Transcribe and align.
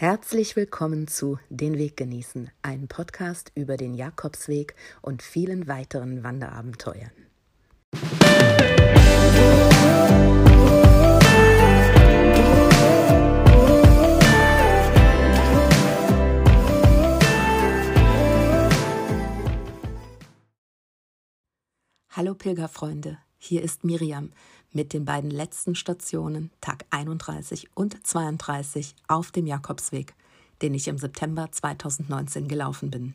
Herzlich 0.00 0.56
willkommen 0.56 1.08
zu 1.08 1.38
Den 1.50 1.76
Weg 1.76 1.98
genießen, 1.98 2.50
ein 2.62 2.88
Podcast 2.88 3.52
über 3.54 3.76
den 3.76 3.92
Jakobsweg 3.92 4.74
und 5.02 5.20
vielen 5.22 5.68
weiteren 5.68 6.24
Wanderabenteuern. 6.24 7.10
Hallo 22.08 22.34
Pilgerfreunde, 22.34 23.18
hier 23.36 23.60
ist 23.60 23.84
Miriam 23.84 24.32
mit 24.72 24.92
den 24.92 25.04
beiden 25.04 25.30
letzten 25.30 25.74
Stationen, 25.74 26.50
Tag 26.60 26.84
31 26.90 27.68
und 27.74 28.06
32, 28.06 28.94
auf 29.08 29.30
dem 29.30 29.46
Jakobsweg, 29.46 30.14
den 30.62 30.74
ich 30.74 30.88
im 30.88 30.98
September 30.98 31.50
2019 31.50 32.48
gelaufen 32.48 32.90
bin. 32.90 33.14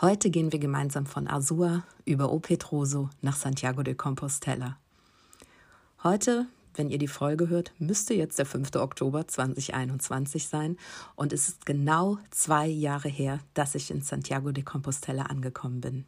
Heute 0.00 0.30
gehen 0.30 0.52
wir 0.52 0.58
gemeinsam 0.58 1.06
von 1.06 1.26
Azua 1.26 1.84
über 2.04 2.30
O 2.30 2.38
Petroso 2.38 3.08
nach 3.22 3.36
Santiago 3.36 3.82
de 3.82 3.94
Compostela. 3.94 4.76
Heute, 6.02 6.46
wenn 6.74 6.90
ihr 6.90 6.98
die 6.98 7.08
Folge 7.08 7.48
hört, 7.48 7.72
müsste 7.78 8.12
jetzt 8.12 8.38
der 8.38 8.44
5. 8.44 8.76
Oktober 8.76 9.26
2021 9.26 10.48
sein 10.48 10.76
und 11.14 11.32
es 11.32 11.48
ist 11.48 11.64
genau 11.64 12.18
zwei 12.30 12.66
Jahre 12.66 13.08
her, 13.08 13.40
dass 13.54 13.74
ich 13.74 13.90
in 13.90 14.02
Santiago 14.02 14.52
de 14.52 14.62
Compostela 14.62 15.22
angekommen 15.22 15.80
bin. 15.80 16.04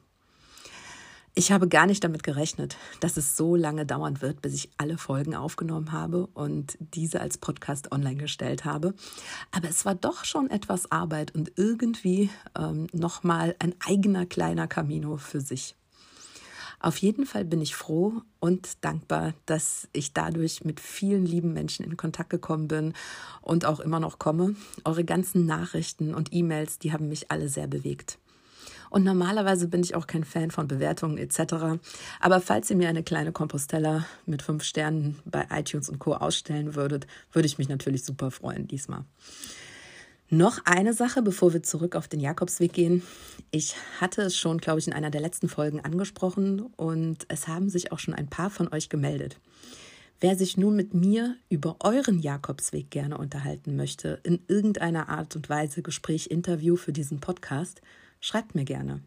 Ich 1.39 1.53
habe 1.53 1.69
gar 1.69 1.87
nicht 1.87 2.03
damit 2.03 2.25
gerechnet, 2.25 2.77
dass 2.99 3.17
es 3.17 3.37
so 3.37 3.55
lange 3.55 3.87
dauern 3.87 4.21
wird, 4.21 4.43
bis 4.43 4.55
ich 4.55 4.71
alle 4.77 4.99
Folgen 4.99 5.37
aufgenommen 5.37 5.93
habe 5.93 6.27
und 6.35 6.77
diese 6.81 7.21
als 7.21 7.39
Podcast 7.39 7.93
online 7.93 8.17
gestellt 8.17 8.65
habe. 8.65 8.93
Aber 9.53 9.69
es 9.69 9.85
war 9.85 9.95
doch 9.95 10.25
schon 10.25 10.51
etwas 10.51 10.91
Arbeit 10.91 11.33
und 11.37 11.53
irgendwie 11.55 12.29
ähm, 12.59 12.89
nochmal 12.93 13.55
ein 13.61 13.73
eigener 13.87 14.27
kleiner 14.27 14.67
Camino 14.67 15.17
für 15.17 15.41
sich. 15.41 15.77
Auf 16.81 16.97
jeden 16.97 17.25
Fall 17.25 17.45
bin 17.45 17.61
ich 17.61 17.77
froh 17.77 18.15
und 18.41 18.85
dankbar, 18.85 19.33
dass 19.47 19.87
ich 19.93 20.13
dadurch 20.13 20.65
mit 20.65 20.81
vielen 20.81 21.25
lieben 21.25 21.53
Menschen 21.53 21.85
in 21.85 21.97
Kontakt 21.97 22.31
gekommen 22.31 22.67
bin 22.67 22.95
und 23.43 23.65
auch 23.65 23.79
immer 23.79 24.01
noch 24.01 24.19
komme. 24.19 24.57
Eure 24.83 25.05
ganzen 25.05 25.47
Nachrichten 25.47 26.17
und 26.17 26.33
E-Mails, 26.33 26.81
die 26.81 26.93
haben 26.93 27.07
mich 27.07 27.31
alle 27.31 27.49
sehr 27.49 27.69
bewegt. 27.69 28.19
Und 28.91 29.05
normalerweise 29.05 29.69
bin 29.69 29.83
ich 29.83 29.95
auch 29.95 30.07
kein 30.07 30.25
Fan 30.25 30.51
von 30.51 30.69
Bewertungen 30.69 31.19
etc. 31.19 31.81
Aber 32.21 32.41
falls 32.41 32.71
ihr 32.71 32.77
mir 32.77 32.89
eine 32.89 33.03
kleine 33.03 33.33
Compostella 33.33 34.07
mit 34.27 34.43
fünf 34.43 34.65
Sternen 34.65 35.19
bei 35.25 35.47
iTunes 35.51 35.89
und 35.89 35.99
Co. 35.99 36.15
ausstellen 36.15 36.75
würdet, 36.75 37.07
würde 37.33 37.47
ich 37.47 37.59
mich 37.59 37.69
natürlich 37.69 38.05
super 38.05 38.31
freuen 38.31 38.67
diesmal. 38.67 39.05
Noch 40.31 40.61
eine 40.67 40.93
Sache, 40.93 41.23
bevor 41.23 41.55
wir 41.55 41.63
zurück 41.63 41.97
auf 41.97 42.07
den 42.07 42.21
Jakobsweg 42.21 42.75
gehen. 42.75 43.03
Ich 43.51 43.77
hatte 43.99 44.21
es 44.21 44.37
schon, 44.37 44.59
glaube 44.59 44.79
ich, 44.79 44.87
in 44.87 44.93
einer 44.93 45.11
der 45.11 45.23
letzten 45.23 45.49
Folgen 45.49 45.81
angesprochen 45.81 46.61
und 46.77 47.25
es 47.29 47.49
haben 47.49 47.71
sich 47.71 47.93
auch 47.93 47.99
schon 47.99 48.13
ein 48.13 48.29
paar 48.29 48.51
von 48.51 48.71
euch 48.71 48.91
gemeldet. 48.91 49.39
Wer 50.21 50.37
sich 50.37 50.59
nun 50.59 50.77
mit 50.77 50.93
mir 50.93 51.37
über 51.49 51.77
euren 51.81 52.19
Jakobsweg 52.19 52.91
gerne 52.91 53.17
unterhalten 53.17 53.77
möchte, 53.77 54.21
in 54.23 54.41
irgendeiner 54.49 55.09
Art 55.09 55.35
und 55.35 55.49
Weise 55.49 55.81
Gespräch, 55.81 56.27
Interview 56.27 56.77
für 56.77 56.93
diesen 56.93 57.21
Podcast, 57.21 57.81
Schreibt 58.21 58.55
mir 58.55 58.65
gerne. 58.65 59.01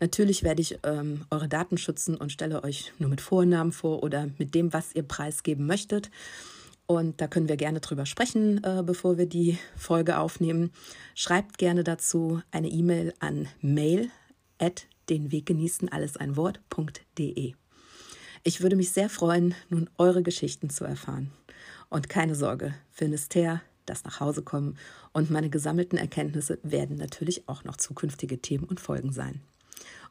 Natürlich 0.00 0.42
werde 0.42 0.62
ich 0.62 0.78
ähm, 0.82 1.24
eure 1.30 1.48
Daten 1.48 1.78
schützen 1.78 2.16
und 2.16 2.32
stelle 2.32 2.64
euch 2.64 2.92
nur 2.98 3.08
mit 3.08 3.20
Vornamen 3.20 3.72
vor 3.72 4.02
oder 4.02 4.28
mit 4.38 4.54
dem, 4.54 4.72
was 4.72 4.94
ihr 4.94 5.04
preisgeben 5.04 5.66
möchtet. 5.66 6.10
Und 6.86 7.20
da 7.20 7.28
können 7.28 7.48
wir 7.48 7.56
gerne 7.56 7.80
drüber 7.80 8.04
sprechen, 8.04 8.62
äh, 8.64 8.82
bevor 8.84 9.16
wir 9.16 9.26
die 9.26 9.58
Folge 9.76 10.18
aufnehmen. 10.18 10.72
Schreibt 11.14 11.56
gerne 11.58 11.84
dazu 11.84 12.42
eine 12.50 12.68
E-Mail 12.68 13.14
an 13.20 13.48
mail 13.60 14.10
at 14.58 14.86
denweggenießen 15.08 15.88
alles 15.88 16.16
ein 16.16 16.36
Wort.de. 16.36 17.54
Ich 18.44 18.60
würde 18.60 18.76
mich 18.76 18.90
sehr 18.90 19.08
freuen, 19.08 19.54
nun 19.68 19.88
eure 19.98 20.22
Geschichten 20.22 20.68
zu 20.68 20.84
erfahren. 20.84 21.30
Und 21.90 22.08
keine 22.08 22.34
Sorge, 22.34 22.74
Finisterre 22.90 23.60
das 23.86 24.04
nach 24.04 24.20
Hause 24.20 24.42
kommen 24.42 24.76
und 25.12 25.30
meine 25.30 25.50
gesammelten 25.50 25.98
Erkenntnisse 25.98 26.58
werden 26.62 26.96
natürlich 26.96 27.48
auch 27.48 27.64
noch 27.64 27.76
zukünftige 27.76 28.40
Themen 28.40 28.64
und 28.64 28.80
Folgen 28.80 29.12
sein. 29.12 29.40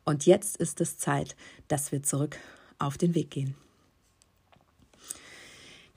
Und 0.03 0.25
jetzt 0.25 0.57
ist 0.57 0.81
es 0.81 0.97
Zeit, 0.97 1.35
dass 1.67 1.91
wir 1.91 2.03
zurück 2.03 2.37
auf 2.79 2.97
den 2.97 3.15
Weg 3.15 3.31
gehen. 3.31 3.55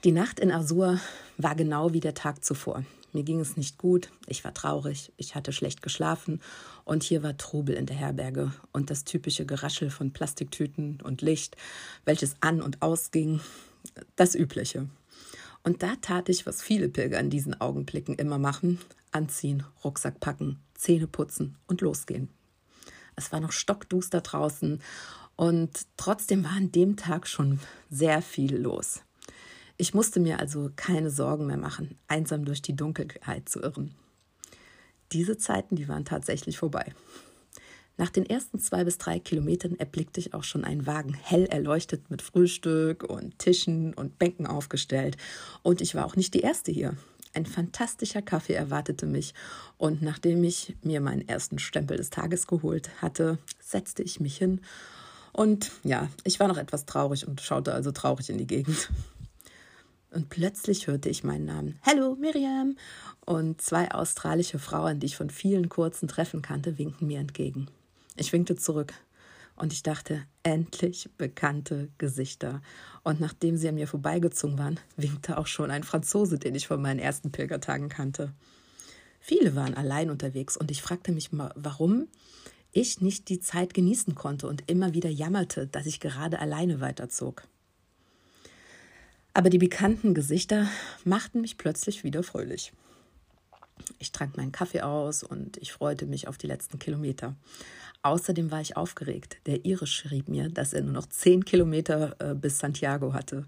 Die 0.03 0.11
Nacht 0.11 0.39
in 0.39 0.51
Azur 0.51 0.99
war 1.37 1.55
genau 1.55 1.93
wie 1.93 1.99
der 1.99 2.13
Tag 2.13 2.45
zuvor. 2.45 2.85
Mir 3.11 3.23
ging 3.23 3.39
es 3.39 3.55
nicht 3.55 3.77
gut, 3.77 4.11
ich 4.27 4.43
war 4.43 4.53
traurig, 4.53 5.11
ich 5.15 5.35
hatte 5.35 5.53
schlecht 5.53 5.81
geschlafen 5.81 6.41
und 6.83 7.01
hier 7.01 7.23
war 7.23 7.37
Trubel 7.37 7.73
in 7.73 7.85
der 7.85 7.95
Herberge 7.95 8.51
und 8.73 8.89
das 8.89 9.05
typische 9.05 9.45
Geraschel 9.45 9.89
von 9.89 10.11
Plastiktüten 10.11 10.99
und 11.01 11.21
Licht, 11.21 11.55
welches 12.03 12.35
an 12.41 12.61
und 12.61 12.81
ausging, 12.81 13.39
das 14.17 14.35
übliche. 14.35 14.89
Und 15.65 15.81
da 15.81 15.95
tat 15.99 16.29
ich, 16.29 16.45
was 16.45 16.61
viele 16.61 16.87
Pilger 16.87 17.19
in 17.19 17.31
diesen 17.31 17.59
Augenblicken 17.59 18.15
immer 18.15 18.37
machen: 18.37 18.79
anziehen, 19.11 19.63
Rucksack 19.83 20.19
packen, 20.19 20.59
Zähne 20.75 21.07
putzen 21.07 21.57
und 21.65 21.81
losgehen. 21.81 22.29
Es 23.15 23.31
war 23.31 23.39
noch 23.39 23.51
stockduster 23.51 24.21
draußen 24.21 24.79
und 25.35 25.71
trotzdem 25.97 26.43
war 26.43 26.51
an 26.51 26.71
dem 26.71 26.97
Tag 26.97 27.27
schon 27.27 27.59
sehr 27.89 28.21
viel 28.21 28.55
los. 28.55 29.01
Ich 29.77 29.95
musste 29.95 30.19
mir 30.19 30.39
also 30.39 30.69
keine 30.75 31.09
Sorgen 31.09 31.47
mehr 31.47 31.57
machen, 31.57 31.97
einsam 32.07 32.45
durch 32.45 32.61
die 32.61 32.75
Dunkelheit 32.75 33.49
zu 33.49 33.59
irren. 33.59 33.95
Diese 35.13 35.37
Zeiten, 35.37 35.75
die 35.75 35.87
waren 35.87 36.05
tatsächlich 36.05 36.59
vorbei. 36.59 36.93
Nach 37.97 38.09
den 38.09 38.25
ersten 38.25 38.59
zwei 38.59 38.83
bis 38.83 38.97
drei 38.97 39.19
Kilometern 39.19 39.75
erblickte 39.75 40.19
ich 40.19 40.33
auch 40.33 40.43
schon 40.43 40.65
einen 40.65 40.85
Wagen, 40.85 41.13
hell 41.13 41.45
erleuchtet 41.45 42.09
mit 42.09 42.21
Frühstück 42.21 43.03
und 43.03 43.39
Tischen 43.39 43.93
und 43.93 44.19
Bänken 44.19 44.47
aufgestellt. 44.47 45.15
Und 45.63 45.79
ich 45.79 45.95
war 45.95 46.05
auch 46.05 46.17
nicht 46.17 46.33
die 46.33 46.41
Erste 46.41 46.73
hier. 46.73 46.97
Ein 47.33 47.45
fantastischer 47.45 48.21
Kaffee 48.21 48.53
erwartete 48.53 49.05
mich, 49.05 49.33
und 49.77 50.01
nachdem 50.01 50.43
ich 50.43 50.75
mir 50.83 51.01
meinen 51.01 51.27
ersten 51.27 51.59
Stempel 51.59 51.97
des 51.97 52.09
Tages 52.09 52.47
geholt 52.47 52.89
hatte, 53.01 53.37
setzte 53.59 54.03
ich 54.03 54.19
mich 54.19 54.37
hin. 54.37 54.61
Und 55.33 55.71
ja, 55.83 56.09
ich 56.23 56.39
war 56.39 56.47
noch 56.47 56.57
etwas 56.57 56.85
traurig 56.85 57.27
und 57.27 57.41
schaute 57.41 57.73
also 57.73 57.91
traurig 57.91 58.29
in 58.29 58.37
die 58.37 58.47
Gegend. 58.47 58.89
Und 60.11 60.29
plötzlich 60.29 60.87
hörte 60.87 61.09
ich 61.09 61.25
meinen 61.25 61.43
Namen. 61.43 61.77
Hallo, 61.85 62.15
Miriam! 62.15 62.77
Und 63.25 63.61
zwei 63.61 63.91
australische 63.91 64.59
Frauen, 64.59 65.01
die 65.01 65.07
ich 65.07 65.17
von 65.17 65.29
vielen 65.29 65.67
kurzen 65.67 66.07
Treffen 66.07 66.41
kannte, 66.41 66.77
winkten 66.77 67.07
mir 67.07 67.19
entgegen. 67.19 67.67
Ich 68.17 68.31
winkte 68.31 68.55
zurück 68.55 68.93
und 69.55 69.73
ich 69.73 69.83
dachte, 69.83 70.23
endlich 70.43 71.09
bekannte 71.17 71.89
Gesichter. 71.97 72.61
Und 73.03 73.19
nachdem 73.19 73.57
sie 73.57 73.67
an 73.67 73.75
mir 73.75 73.87
vorbeigezogen 73.87 74.57
waren, 74.57 74.79
winkte 74.95 75.37
auch 75.37 75.47
schon 75.47 75.71
ein 75.71 75.83
Franzose, 75.83 76.39
den 76.39 76.55
ich 76.55 76.67
von 76.67 76.81
meinen 76.81 76.99
ersten 76.99 77.31
Pilgertagen 77.31 77.89
kannte. 77.89 78.33
Viele 79.19 79.55
waren 79.55 79.73
allein 79.73 80.09
unterwegs 80.09 80.55
und 80.55 80.71
ich 80.71 80.81
fragte 80.81 81.11
mich 81.11 81.31
mal, 81.31 81.51
warum 81.55 82.07
ich 82.71 83.01
nicht 83.01 83.29
die 83.29 83.39
Zeit 83.39 83.73
genießen 83.73 84.15
konnte 84.15 84.47
und 84.47 84.69
immer 84.69 84.93
wieder 84.93 85.09
jammerte, 85.09 85.67
dass 85.67 85.85
ich 85.85 85.99
gerade 85.99 86.39
alleine 86.39 86.81
weiterzog. 86.81 87.47
Aber 89.33 89.49
die 89.49 89.57
bekannten 89.57 90.13
Gesichter 90.13 90.67
machten 91.03 91.41
mich 91.41 91.57
plötzlich 91.57 92.03
wieder 92.03 92.23
fröhlich. 92.23 92.71
Ich 93.99 94.11
trank 94.11 94.37
meinen 94.37 94.51
Kaffee 94.51 94.81
aus 94.81 95.23
und 95.23 95.57
ich 95.57 95.71
freute 95.71 96.05
mich 96.05 96.27
auf 96.27 96.37
die 96.37 96.47
letzten 96.47 96.79
Kilometer. 96.79 97.35
Außerdem 98.01 98.51
war 98.51 98.61
ich 98.61 98.77
aufgeregt. 98.77 99.37
Der 99.45 99.65
Irisch 99.65 99.95
schrieb 99.95 100.29
mir, 100.29 100.49
dass 100.49 100.73
er 100.73 100.81
nur 100.81 100.93
noch 100.93 101.07
10 101.07 101.45
Kilometer 101.45 102.15
äh, 102.19 102.35
bis 102.35 102.59
Santiago 102.59 103.13
hatte. 103.13 103.45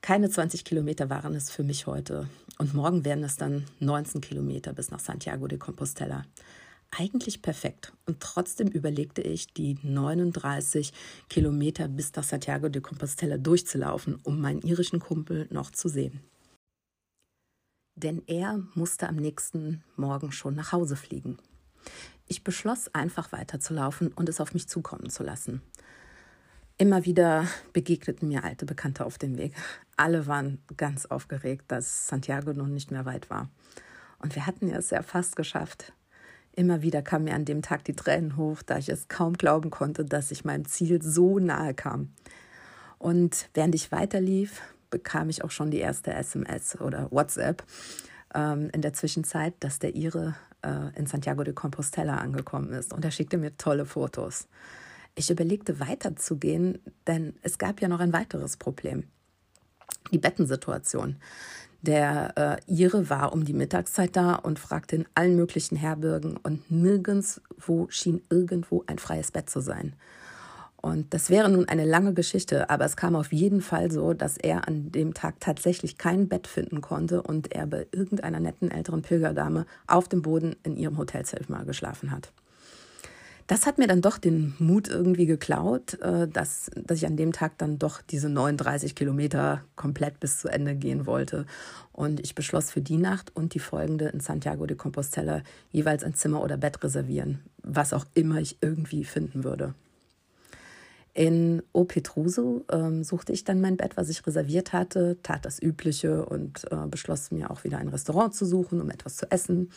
Keine 0.00 0.30
20 0.30 0.64
Kilometer 0.64 1.10
waren 1.10 1.34
es 1.34 1.50
für 1.50 1.62
mich 1.62 1.86
heute. 1.86 2.28
Und 2.58 2.74
morgen 2.74 3.04
werden 3.04 3.24
es 3.24 3.36
dann 3.36 3.64
19 3.80 4.20
Kilometer 4.20 4.72
bis 4.72 4.90
nach 4.90 5.00
Santiago 5.00 5.46
de 5.46 5.58
Compostela. 5.58 6.24
Eigentlich 6.90 7.42
perfekt. 7.42 7.92
Und 8.06 8.20
trotzdem 8.20 8.68
überlegte 8.68 9.20
ich, 9.20 9.52
die 9.52 9.76
39 9.82 10.92
Kilometer 11.28 11.88
bis 11.88 12.14
nach 12.14 12.24
Santiago 12.24 12.68
de 12.68 12.80
Compostela 12.80 13.36
durchzulaufen, 13.36 14.18
um 14.22 14.40
meinen 14.40 14.62
irischen 14.62 15.00
Kumpel 15.00 15.48
noch 15.50 15.70
zu 15.70 15.88
sehen. 15.88 16.20
Denn 17.96 18.22
er 18.26 18.62
musste 18.74 19.08
am 19.08 19.16
nächsten 19.16 19.82
Morgen 19.96 20.30
schon 20.30 20.54
nach 20.54 20.72
Hause 20.72 20.96
fliegen. 20.96 21.38
Ich 22.28 22.44
beschloss 22.44 22.94
einfach 22.94 23.32
weiterzulaufen 23.32 24.12
und 24.12 24.28
es 24.28 24.40
auf 24.40 24.52
mich 24.52 24.68
zukommen 24.68 25.08
zu 25.08 25.22
lassen. 25.22 25.62
Immer 26.78 27.06
wieder 27.06 27.46
begegneten 27.72 28.28
mir 28.28 28.44
alte 28.44 28.66
Bekannte 28.66 29.06
auf 29.06 29.16
dem 29.16 29.38
Weg. 29.38 29.54
Alle 29.96 30.26
waren 30.26 30.58
ganz 30.76 31.06
aufgeregt, 31.06 31.64
dass 31.68 32.08
Santiago 32.08 32.52
nun 32.52 32.74
nicht 32.74 32.90
mehr 32.90 33.06
weit 33.06 33.30
war. 33.30 33.48
Und 34.18 34.34
wir 34.34 34.46
hatten 34.46 34.68
es 34.68 34.90
ja 34.90 35.02
fast 35.02 35.36
geschafft. 35.36 35.94
Immer 36.52 36.82
wieder 36.82 37.00
kamen 37.00 37.24
mir 37.24 37.34
an 37.34 37.46
dem 37.46 37.62
Tag 37.62 37.84
die 37.84 37.96
Tränen 37.96 38.36
hoch, 38.36 38.62
da 38.62 38.76
ich 38.76 38.90
es 38.90 39.08
kaum 39.08 39.34
glauben 39.34 39.70
konnte, 39.70 40.04
dass 40.04 40.30
ich 40.30 40.44
meinem 40.44 40.66
Ziel 40.66 41.02
so 41.02 41.38
nahe 41.38 41.72
kam. 41.72 42.12
Und 42.98 43.48
während 43.54 43.74
ich 43.74 43.92
weiterlief, 43.92 44.60
bekam 44.90 45.28
ich 45.28 45.44
auch 45.44 45.50
schon 45.50 45.70
die 45.70 45.78
erste 45.78 46.12
SMS 46.12 46.80
oder 46.80 47.10
WhatsApp 47.10 47.64
ähm, 48.34 48.70
in 48.72 48.82
der 48.82 48.92
Zwischenzeit, 48.92 49.54
dass 49.60 49.78
der 49.78 49.94
Ire 49.94 50.34
äh, 50.62 50.96
in 50.98 51.06
Santiago 51.06 51.44
de 51.44 51.54
Compostela 51.54 52.16
angekommen 52.16 52.72
ist 52.72 52.92
und 52.92 53.04
er 53.04 53.10
schickte 53.10 53.38
mir 53.38 53.56
tolle 53.56 53.86
Fotos. 53.86 54.48
Ich 55.14 55.30
überlegte 55.30 55.80
weiterzugehen, 55.80 56.78
denn 57.06 57.34
es 57.42 57.58
gab 57.58 57.80
ja 57.80 57.88
noch 57.88 58.00
ein 58.00 58.12
weiteres 58.12 58.56
Problem. 58.56 59.04
Die 60.12 60.18
Bettensituation. 60.18 61.16
Der 61.82 62.60
äh, 62.68 62.72
Ire 62.72 63.08
war 63.08 63.32
um 63.32 63.44
die 63.44 63.52
Mittagszeit 63.52 64.16
da 64.16 64.34
und 64.34 64.58
fragte 64.58 64.96
in 64.96 65.06
allen 65.14 65.36
möglichen 65.36 65.76
Herbergen 65.76 66.36
und 66.36 66.70
nirgendwo 66.70 67.86
schien 67.90 68.22
irgendwo 68.28 68.84
ein 68.86 68.98
freies 68.98 69.30
Bett 69.30 69.48
zu 69.48 69.60
sein. 69.60 69.94
Und 70.86 71.12
das 71.12 71.30
wäre 71.30 71.50
nun 71.50 71.68
eine 71.68 71.84
lange 71.84 72.14
Geschichte, 72.14 72.70
aber 72.70 72.84
es 72.84 72.96
kam 72.96 73.16
auf 73.16 73.32
jeden 73.32 73.60
Fall 73.60 73.90
so, 73.90 74.12
dass 74.12 74.36
er 74.36 74.68
an 74.68 74.92
dem 74.92 75.14
Tag 75.14 75.40
tatsächlich 75.40 75.98
kein 75.98 76.28
Bett 76.28 76.46
finden 76.46 76.80
konnte 76.80 77.22
und 77.22 77.52
er 77.52 77.66
bei 77.66 77.88
irgendeiner 77.90 78.38
netten 78.38 78.70
älteren 78.70 79.02
Pilgerdame 79.02 79.66
auf 79.88 80.06
dem 80.06 80.22
Boden 80.22 80.54
in 80.62 80.76
ihrem 80.76 80.96
Hotelzimmer 80.96 81.64
geschlafen 81.64 82.12
hat. 82.12 82.30
Das 83.48 83.66
hat 83.66 83.78
mir 83.78 83.88
dann 83.88 84.00
doch 84.00 84.16
den 84.16 84.54
Mut 84.60 84.86
irgendwie 84.86 85.26
geklaut, 85.26 86.00
äh, 86.02 86.28
dass, 86.28 86.70
dass 86.76 86.98
ich 86.98 87.06
an 87.06 87.16
dem 87.16 87.32
Tag 87.32 87.58
dann 87.58 87.80
doch 87.80 88.00
diese 88.00 88.28
39 88.28 88.94
Kilometer 88.94 89.64
komplett 89.74 90.20
bis 90.20 90.38
zu 90.38 90.46
Ende 90.48 90.76
gehen 90.76 91.04
wollte. 91.04 91.46
Und 91.92 92.20
ich 92.20 92.36
beschloss 92.36 92.70
für 92.70 92.80
die 92.80 92.96
Nacht 92.96 93.34
und 93.34 93.54
die 93.54 93.60
folgende 93.60 94.06
in 94.06 94.20
Santiago 94.20 94.66
de 94.66 94.76
Compostela 94.76 95.42
jeweils 95.72 96.04
ein 96.04 96.14
Zimmer 96.14 96.44
oder 96.44 96.56
Bett 96.56 96.82
reservieren, 96.84 97.40
was 97.64 97.92
auch 97.92 98.06
immer 98.14 98.38
ich 98.38 98.58
irgendwie 98.60 99.04
finden 99.04 99.42
würde. 99.42 99.74
In 101.16 101.62
O 101.72 101.84
Petruso 101.84 102.66
ähm, 102.70 103.02
suchte 103.02 103.32
ich 103.32 103.42
dann 103.42 103.62
mein 103.62 103.78
Bett, 103.78 103.96
was 103.96 104.10
ich 104.10 104.26
reserviert 104.26 104.74
hatte, 104.74 105.16
tat 105.22 105.46
das 105.46 105.62
Übliche 105.62 106.26
und 106.26 106.70
äh, 106.70 106.86
beschloss 106.90 107.30
mir 107.30 107.50
auch 107.50 107.64
wieder 107.64 107.78
ein 107.78 107.88
Restaurant 107.88 108.34
zu 108.34 108.44
suchen, 108.44 108.82
um 108.82 108.90
etwas 108.90 109.16
zu 109.16 109.30
essen. 109.30 109.70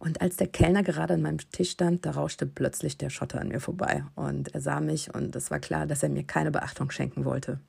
Und 0.00 0.20
als 0.20 0.38
der 0.38 0.48
Kellner 0.48 0.82
gerade 0.82 1.14
an 1.14 1.22
meinem 1.22 1.38
Tisch 1.52 1.70
stand, 1.70 2.04
da 2.04 2.10
rauschte 2.10 2.46
plötzlich 2.46 2.98
der 2.98 3.10
Schotter 3.10 3.40
an 3.40 3.46
mir 3.46 3.60
vorbei. 3.60 4.04
Und 4.16 4.52
er 4.56 4.60
sah 4.60 4.80
mich 4.80 5.14
und 5.14 5.36
es 5.36 5.52
war 5.52 5.60
klar, 5.60 5.86
dass 5.86 6.02
er 6.02 6.08
mir 6.08 6.24
keine 6.24 6.50
Beachtung 6.50 6.90
schenken 6.90 7.24
wollte. 7.24 7.60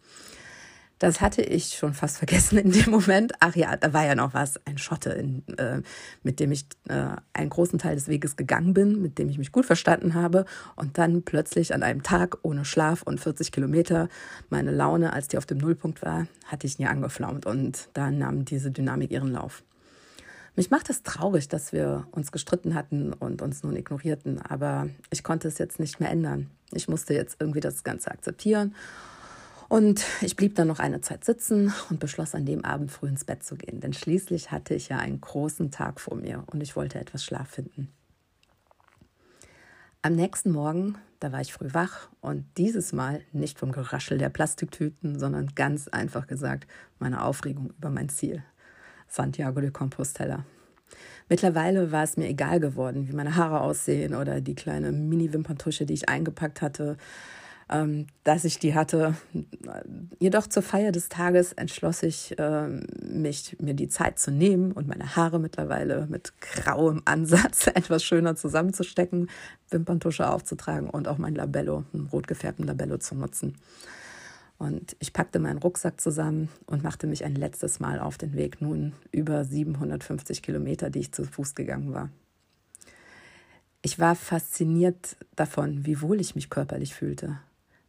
Das 1.04 1.20
hatte 1.20 1.42
ich 1.42 1.74
schon 1.74 1.94
fast 1.94 2.20
vergessen 2.20 2.58
in 2.58 2.72
dem 2.72 2.90
Moment. 2.90 3.34
Ach 3.42 3.58
ja, 3.58 3.76
da 3.76 3.92
war 3.92 4.06
ja 4.06 4.16
noch 4.16 4.34
was, 4.34 4.58
ein 4.66 4.78
Schotte, 4.78 5.10
in, 5.10 5.46
äh, 5.58 5.82
mit 6.24 6.40
dem 6.40 6.54
ich 6.54 6.66
äh, 6.88 7.08
einen 7.34 7.50
großen 7.50 7.78
Teil 7.78 7.96
des 7.96 8.08
Weges 8.08 8.38
gegangen 8.38 8.74
bin, 8.74 9.02
mit 9.02 9.20
dem 9.20 9.28
ich 9.28 9.38
mich 9.38 9.52
gut 9.52 9.66
verstanden 9.66 10.14
habe. 10.14 10.46
Und 10.78 10.98
dann 10.98 11.24
plötzlich 11.24 11.74
an 11.74 11.84
einem 11.84 12.04
Tag 12.04 12.38
ohne 12.44 12.64
Schlaf 12.64 13.02
und 13.02 13.20
40 13.20 13.52
Kilometer, 13.52 14.08
meine 14.50 14.72
Laune, 14.72 15.12
als 15.12 15.28
die 15.28 15.38
auf 15.38 15.46
dem 15.46 15.58
Nullpunkt 15.58 16.04
war, 16.04 16.26
hatte 16.46 16.68
ich 16.68 16.80
nie 16.80 16.88
angeflammt. 16.88 17.46
Und 17.46 17.90
da 17.92 18.10
nahm 18.10 18.46
diese 18.46 18.72
Dynamik 18.72 19.12
ihren 19.12 19.34
Lauf. 19.34 19.62
Mich 20.56 20.72
macht 20.72 20.90
es 20.90 21.04
traurig, 21.04 21.50
dass 21.50 21.74
wir 21.74 22.08
uns 22.12 22.32
gestritten 22.32 22.76
hatten 22.76 23.12
und 23.12 23.42
uns 23.42 23.62
nun 23.64 23.76
ignorierten, 23.76 24.42
aber 24.42 24.88
ich 25.10 25.22
konnte 25.22 25.50
es 25.50 25.58
jetzt 25.58 25.82
nicht 25.82 26.00
mehr 26.00 26.12
ändern. 26.12 26.50
Ich 26.72 26.88
musste 26.88 27.14
jetzt 27.14 27.42
irgendwie 27.42 27.60
das 27.60 27.84
Ganze 27.84 28.10
akzeptieren 28.10 28.74
und 29.74 30.06
ich 30.22 30.36
blieb 30.36 30.54
dann 30.54 30.68
noch 30.68 30.78
eine 30.78 31.02
Zeit 31.02 31.26
sitzen 31.26 31.74
und 31.90 32.00
beschloss 32.00 32.36
an 32.36 32.46
dem 32.46 32.64
Abend 32.64 32.92
früh 32.92 33.08
ins 33.08 33.26
Bett 33.26 33.42
zu 33.42 33.56
gehen, 33.56 33.80
denn 33.80 33.92
schließlich 33.92 34.52
hatte 34.52 34.76
ich 34.76 34.90
ja 34.90 35.00
einen 35.00 35.20
großen 35.20 35.72
Tag 35.72 36.00
vor 36.00 36.16
mir 36.16 36.44
und 36.46 36.62
ich 36.62 36.76
wollte 36.76 37.00
etwas 37.00 37.24
Schlaf 37.24 37.50
finden. 37.50 37.92
Am 40.04 40.14
nächsten 40.14 40.52
Morgen, 40.52 41.00
da 41.20 41.32
war 41.32 41.42
ich 41.42 41.54
früh 41.54 41.74
wach 41.74 42.10
und 42.22 42.46
dieses 42.56 42.94
Mal 42.94 43.22
nicht 43.32 43.58
vom 43.58 43.72
Geraschel 43.72 44.20
der 44.20 44.30
Plastiktüten, 44.30 45.18
sondern 45.18 45.56
ganz 45.56 45.88
einfach 45.88 46.28
gesagt 46.28 46.68
meine 47.00 47.24
Aufregung 47.24 47.74
über 47.76 47.90
mein 47.90 48.10
Ziel, 48.10 48.44
Santiago 49.08 49.60
de 49.60 49.72
Compostela. 49.72 50.46
Mittlerweile 51.30 51.92
war 51.92 52.04
es 52.04 52.16
mir 52.16 52.28
egal 52.28 52.60
geworden, 52.60 53.08
wie 53.08 53.16
meine 53.16 53.38
Haare 53.38 53.62
aussehen 53.62 54.14
oder 54.14 54.40
die 54.40 54.54
kleine 54.54 54.92
Mini-Wimperntusche, 54.92 55.88
die 55.88 55.96
ich 55.96 56.10
eingepackt 56.10 56.62
hatte 56.62 56.96
ähm, 57.74 58.06
dass 58.24 58.46
ich 58.46 58.60
die 58.60 58.76
hatte. 58.76 59.16
Jedoch 60.20 60.48
zur 60.48 60.62
Feier 60.62 60.92
des 60.92 61.10
Tages 61.10 61.54
entschloss 61.54 62.04
ich 62.04 62.36
ähm, 62.38 62.86
mich, 63.02 63.58
mir 63.60 63.74
die 63.74 63.88
Zeit 63.88 64.20
zu 64.20 64.32
nehmen 64.32 64.72
und 64.72 64.88
meine 64.88 65.16
Haare 65.16 65.40
mittlerweile 65.40 66.06
mit 66.08 66.40
grauem 66.40 67.02
Ansatz 67.06 67.68
etwas 67.74 68.04
schöner 68.04 68.36
zusammenzustecken, 68.36 69.30
Wimperntusche 69.72 70.30
aufzutragen 70.30 70.90
und 70.90 71.08
auch 71.08 71.18
mein 71.18 71.34
Labello, 71.34 71.84
einen 71.94 72.08
rot 72.08 72.28
gefärbten 72.28 72.68
Labello 72.68 72.98
zu 72.98 73.16
nutzen. 73.16 73.58
Und 74.60 74.96
ich 75.00 75.12
packte 75.12 75.40
meinen 75.40 75.58
Rucksack 75.58 76.00
zusammen 76.00 76.50
und 76.68 76.84
machte 76.84 77.08
mich 77.08 77.26
ein 77.26 77.36
letztes 77.36 77.80
Mal 77.80 78.00
auf 78.00 78.20
den 78.20 78.36
Weg, 78.36 78.62
nun 78.62 78.94
über 79.12 79.44
750 79.44 80.44
Kilometer, 80.44 80.92
die 80.92 81.00
ich 81.00 81.12
zu 81.12 81.26
Fuß 81.26 81.56
gegangen 81.56 81.92
war. 81.92 82.10
Ich 83.82 84.00
war 84.00 84.16
fasziniert 84.16 85.18
davon, 85.36 85.86
wie 85.86 86.00
wohl 86.02 86.22
ich 86.22 86.36
mich 86.36 86.50
körperlich 86.50 86.94
fühlte 86.94 87.40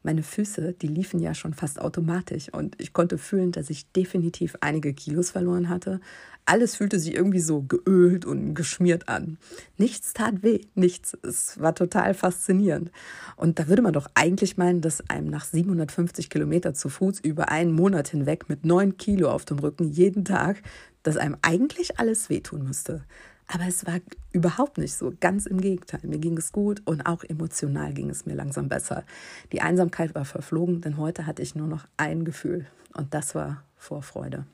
meine 0.05 0.23
Füße, 0.23 0.75
die 0.75 0.87
liefen 0.87 1.19
ja 1.21 1.35
schon 1.35 1.55
fast 1.55 1.81
automatisch 1.81 2.49
und 2.53 2.81
ich 2.81 2.93
konnte 2.93 3.19
fühlen, 3.19 3.53
dass 3.53 3.71
ich 3.71 3.91
definitiv 3.93 4.57
einige 4.61 4.93
Kilos 4.93 5.31
verloren 5.31 5.69
hatte. 5.69 6.01
Alles 6.47 6.77
fühlte 6.77 6.99
sich 6.99 7.15
irgendwie 7.15 7.41
so 7.41 7.63
geölt 7.63 8.27
und 8.27 8.55
geschmiert 8.55 9.09
an. 9.09 9.39
Nichts 9.79 10.13
tat 10.13 10.43
weh, 10.43 10.61
nichts. 10.75 11.17
Es 11.23 11.59
war 11.59 11.75
total 11.75 12.13
faszinierend. 12.13 12.91
Und 13.37 13.59
da 13.59 13.67
würde 13.69 13.81
man 13.81 13.95
doch 13.95 14.09
eigentlich 14.15 14.59
meinen, 14.59 14.83
dass 14.83 15.09
einem 15.09 15.29
nach 15.29 15.47
750 15.47 16.29
Kilometer 16.29 16.75
zu 16.75 16.91
Fuß 16.91 17.21
über 17.21 17.49
einen 17.49 17.73
Monat 17.73 18.09
hinweg 18.09 18.49
mit 18.49 18.67
neun 18.67 18.99
Kilo 18.99 19.31
auf 19.31 19.47
dem 19.47 19.59
Rücken 19.59 19.91
jeden 19.91 20.27
Tag, 20.27 20.63
dass 21.03 21.17
einem 21.17 21.39
eigentlich 21.41 21.99
alles 21.99 22.29
wehtun 22.29 22.65
müsste. 22.65 23.05
Aber 23.47 23.67
es 23.67 23.87
war 23.87 24.01
überhaupt 24.33 24.79
nicht 24.79 24.95
so, 24.95 25.13
ganz 25.21 25.47
im 25.47 25.61
Gegenteil. 25.61 26.01
Mir 26.03 26.19
ging 26.19 26.37
es 26.39 26.51
gut 26.51 26.83
und 26.87 27.07
auch 27.07 27.25
emotional 27.25 27.93
ging 27.93 28.11
es 28.11 28.27
mir 28.27 28.35
langsam 28.35 28.69
besser. 28.69 29.05
Die 29.53 29.61
Einsamkeit 29.61 30.15
war 30.15 30.25
verflogen, 30.25 30.81
denn 30.81 30.97
heute 30.97 31.27
hatte 31.27 31.43
ich 31.43 31.55
nur 31.55 31.67
noch 31.67 31.87
ein 31.97 32.25
Gefühl 32.25 32.67
und 32.95 33.13
das 33.13 33.35
war 33.35 33.63
Vorfreude. 33.77 34.47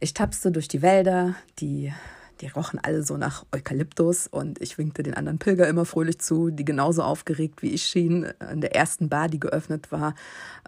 Ich 0.00 0.12
tapste 0.12 0.50
durch 0.50 0.68
die 0.68 0.82
Wälder, 0.82 1.36
die, 1.60 1.92
die 2.40 2.48
rochen 2.48 2.80
alle 2.80 3.04
so 3.04 3.16
nach 3.16 3.46
Eukalyptus 3.54 4.26
und 4.26 4.60
ich 4.60 4.76
winkte 4.76 5.02
den 5.02 5.14
anderen 5.14 5.38
Pilger 5.38 5.68
immer 5.68 5.84
fröhlich 5.84 6.18
zu, 6.18 6.50
die 6.50 6.64
genauso 6.64 7.02
aufgeregt 7.02 7.62
wie 7.62 7.70
ich 7.70 7.84
schien. 7.84 8.24
In 8.52 8.60
der 8.60 8.74
ersten 8.74 9.08
Bar, 9.08 9.28
die 9.28 9.40
geöffnet 9.40 9.92
war, 9.92 10.14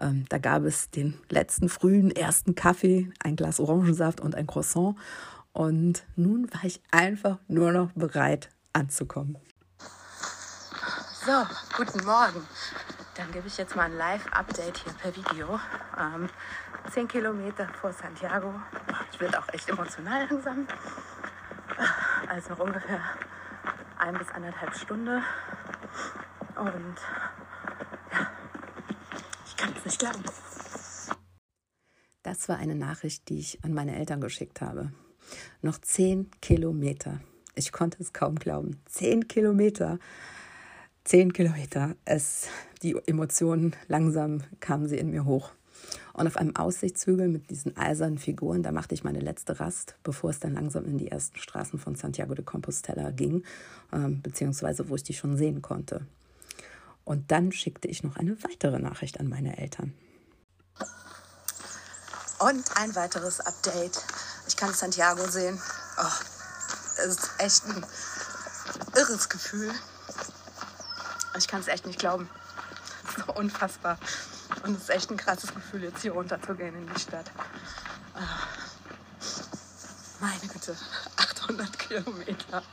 ähm, 0.01 0.25
da 0.29 0.37
gab 0.37 0.63
es 0.63 0.89
den 0.89 1.15
letzten 1.29 1.67
frühen 1.69 2.09
ersten 2.09 2.55
Kaffee, 2.55 3.11
ein 3.19 3.35
Glas 3.35 3.59
Orangensaft 3.59 4.21
und 4.21 4.33
ein 4.33 4.47
Croissant. 4.47 4.95
Und 5.57 6.03
nun 6.15 6.53
war 6.53 6.65
ich 6.65 6.83
einfach 6.91 7.39
nur 7.47 7.71
noch 7.71 7.91
bereit 7.93 8.51
anzukommen. 8.73 9.39
So, 11.25 11.47
guten 11.75 12.05
Morgen. 12.05 12.45
Dann 13.15 13.31
gebe 13.31 13.47
ich 13.47 13.57
jetzt 13.57 13.75
mal 13.75 13.85
ein 13.85 13.97
Live-Update 13.97 14.77
hier 14.77 14.93
per 14.93 15.15
Video. 15.15 15.59
Ähm, 15.99 16.29
10 16.91 17.07
Kilometer 17.07 17.67
vor 17.69 17.91
Santiago. 17.91 18.53
Ich 19.11 19.19
werde 19.19 19.39
auch 19.39 19.51
echt 19.51 19.67
emotional 19.67 20.27
langsam. 20.29 20.67
Also 22.29 22.49
noch 22.51 22.59
ungefähr 22.59 23.01
ein 23.97 24.15
bis 24.15 24.29
anderthalb 24.29 24.75
Stunden. 24.75 25.23
Und 26.55 26.97
ja, 28.11 28.31
ich 29.43 29.57
kann 29.57 29.73
es 29.75 29.85
nicht 29.85 29.97
glauben. 29.97 30.23
Das 32.21 32.47
war 32.47 32.57
eine 32.57 32.75
Nachricht, 32.75 33.27
die 33.29 33.39
ich 33.39 33.63
an 33.63 33.73
meine 33.73 33.95
Eltern 33.95 34.21
geschickt 34.21 34.61
habe. 34.61 34.91
Noch 35.61 35.79
zehn 35.79 36.29
Kilometer. 36.41 37.19
Ich 37.55 37.71
konnte 37.71 38.01
es 38.01 38.13
kaum 38.13 38.35
glauben. 38.35 38.79
Zehn 38.85 39.27
Kilometer. 39.27 39.99
Zehn 41.03 41.33
Kilometer. 41.33 41.95
Es, 42.05 42.47
die 42.83 42.95
Emotionen, 43.07 43.75
langsam 43.87 44.43
kamen 44.59 44.87
sie 44.87 44.97
in 44.97 45.09
mir 45.09 45.25
hoch. 45.25 45.51
Und 46.13 46.27
auf 46.27 46.37
einem 46.37 46.55
Aussichtshügel 46.55 47.27
mit 47.27 47.49
diesen 47.49 47.77
eisernen 47.77 48.17
Figuren, 48.17 48.63
da 48.63 48.71
machte 48.71 48.95
ich 48.95 49.03
meine 49.03 49.19
letzte 49.19 49.59
Rast, 49.59 49.95
bevor 50.03 50.31
es 50.31 50.39
dann 50.39 50.53
langsam 50.53 50.85
in 50.85 50.97
die 50.97 51.09
ersten 51.09 51.37
Straßen 51.37 51.79
von 51.79 51.95
Santiago 51.95 52.33
de 52.33 52.43
Compostela 52.43 53.11
ging, 53.11 53.43
ähm, 53.93 54.21
beziehungsweise 54.21 54.89
wo 54.89 54.95
ich 54.95 55.03
die 55.03 55.13
schon 55.13 55.37
sehen 55.37 55.61
konnte. 55.61 56.05
Und 57.05 57.31
dann 57.31 57.51
schickte 57.51 57.87
ich 57.87 58.03
noch 58.03 58.17
eine 58.17 58.35
weitere 58.43 58.79
Nachricht 58.79 59.19
an 59.19 59.29
meine 59.29 59.57
Eltern. 59.57 59.93
Und 62.39 62.65
ein 62.75 62.95
weiteres 62.95 63.39
Update. 63.39 64.03
Ich 64.47 64.55
kann 64.55 64.73
Santiago 64.73 65.27
sehen. 65.29 65.61
Oh, 65.97 66.23
es 66.99 67.05
ist 67.05 67.29
echt 67.37 67.65
ein 67.65 67.85
irres 68.95 69.29
Gefühl. 69.29 69.71
Ich 71.37 71.47
kann 71.47 71.61
es 71.61 71.67
echt 71.67 71.85
nicht 71.85 71.99
glauben. 71.99 72.29
Es 73.09 73.23
ist 73.23 73.29
unfassbar. 73.29 73.97
Und 74.63 74.75
es 74.75 74.83
ist 74.83 74.89
echt 74.89 75.09
ein 75.09 75.17
krasses 75.17 75.53
Gefühl, 75.53 75.83
jetzt 75.83 76.01
hier 76.01 76.11
runter 76.11 76.39
zu 76.41 76.53
gehen 76.53 76.75
in 76.75 76.93
die 76.93 76.99
Stadt. 76.99 77.31
Oh. 78.15 78.19
Meine 80.19 80.39
Güte, 80.41 80.75
800 81.15 81.79
Kilometer. 81.79 82.63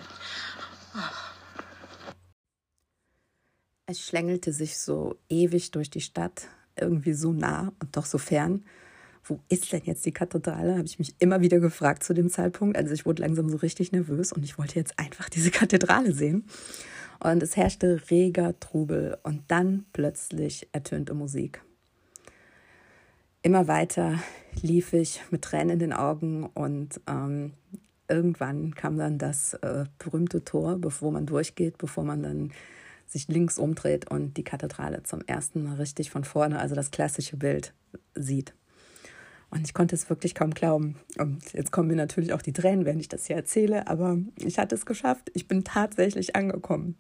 Es 3.87 4.01
schlängelte 4.01 4.53
sich 4.53 4.79
so 4.79 5.19
ewig 5.29 5.71
durch 5.71 5.89
die 5.89 6.01
Stadt, 6.01 6.49
irgendwie 6.77 7.15
so 7.15 7.33
nah 7.33 7.73
und 7.81 7.97
doch 7.97 8.07
so 8.07 8.19
fern. 8.19 8.65
Wo 9.25 9.41
ist 9.49 9.73
denn 9.73 9.83
jetzt 9.85 10.05
die 10.05 10.13
Kathedrale? 10.13 10.77
Habe 10.77 10.87
ich 10.87 10.99
mich 10.99 11.15
immer 11.19 11.41
wieder 11.41 11.59
gefragt 11.59 12.05
zu 12.05 12.13
dem 12.13 12.29
Zeitpunkt. 12.29 12.77
Also 12.77 12.93
ich 12.93 13.07
wurde 13.07 13.23
langsam 13.23 13.49
so 13.49 13.57
richtig 13.57 13.93
nervös 13.93 14.33
und 14.33 14.45
ich 14.45 14.59
wollte 14.59 14.79
jetzt 14.79 14.99
einfach 14.99 15.29
diese 15.29 15.51
Kathedrale 15.51 16.13
sehen. 16.13 16.45
Und 17.21 17.43
es 17.43 17.57
herrschte 17.57 18.03
reger 18.11 18.59
Trubel 18.61 19.17
und 19.23 19.43
dann 19.49 19.87
plötzlich 19.93 20.69
ertönte 20.73 21.15
Musik. 21.15 21.63
Immer 23.43 23.67
weiter 23.69 24.19
lief 24.63 24.93
ich 24.93 25.21
mit 25.31 25.43
Tränen 25.43 25.71
in 25.71 25.79
den 25.79 25.93
Augen 25.93 26.45
und 26.47 27.01
ähm, 27.07 27.53
irgendwann 28.09 28.75
kam 28.75 28.99
dann 28.99 29.19
das 29.19 29.55
äh, 29.55 29.85
berühmte 29.99 30.45
Tor, 30.45 30.77
bevor 30.79 31.13
man 31.13 31.27
durchgeht, 31.27 31.79
bevor 31.79 32.05
man 32.05 32.23
dann 32.23 32.53
sich 33.07 33.29
links 33.29 33.59
umdreht 33.59 34.11
und 34.11 34.37
die 34.37 34.45
Kathedrale 34.45 35.03
zum 35.03 35.21
ersten 35.27 35.63
Mal 35.63 35.77
richtig 35.77 36.11
von 36.11 36.25
vorne, 36.25 36.59
also 36.59 36.75
das 36.75 36.91
klassische 36.91 37.37
Bild, 37.37 37.75
sieht. 38.15 38.55
Und 39.55 39.65
ich 39.65 39.73
konnte 39.73 39.95
es 39.95 40.11
wirklich 40.11 40.35
kaum 40.35 40.51
glauben. 40.51 40.97
Und 41.17 41.53
jetzt 41.53 41.71
kommen 41.71 41.89
mir 41.89 41.97
natürlich 41.97 42.33
auch 42.33 42.43
die 42.43 42.53
Tränen, 42.53 42.85
wenn 42.85 42.99
ich 42.99 43.09
das 43.09 43.27
hier 43.27 43.37
erzähle, 43.37 43.87
aber 43.87 44.19
ich 44.37 44.59
hatte 44.59 44.75
es 44.75 44.85
geschafft. 44.85 45.31
Ich 45.33 45.47
bin 45.47 45.63
tatsächlich 45.63 46.35
angekommen. 46.35 46.97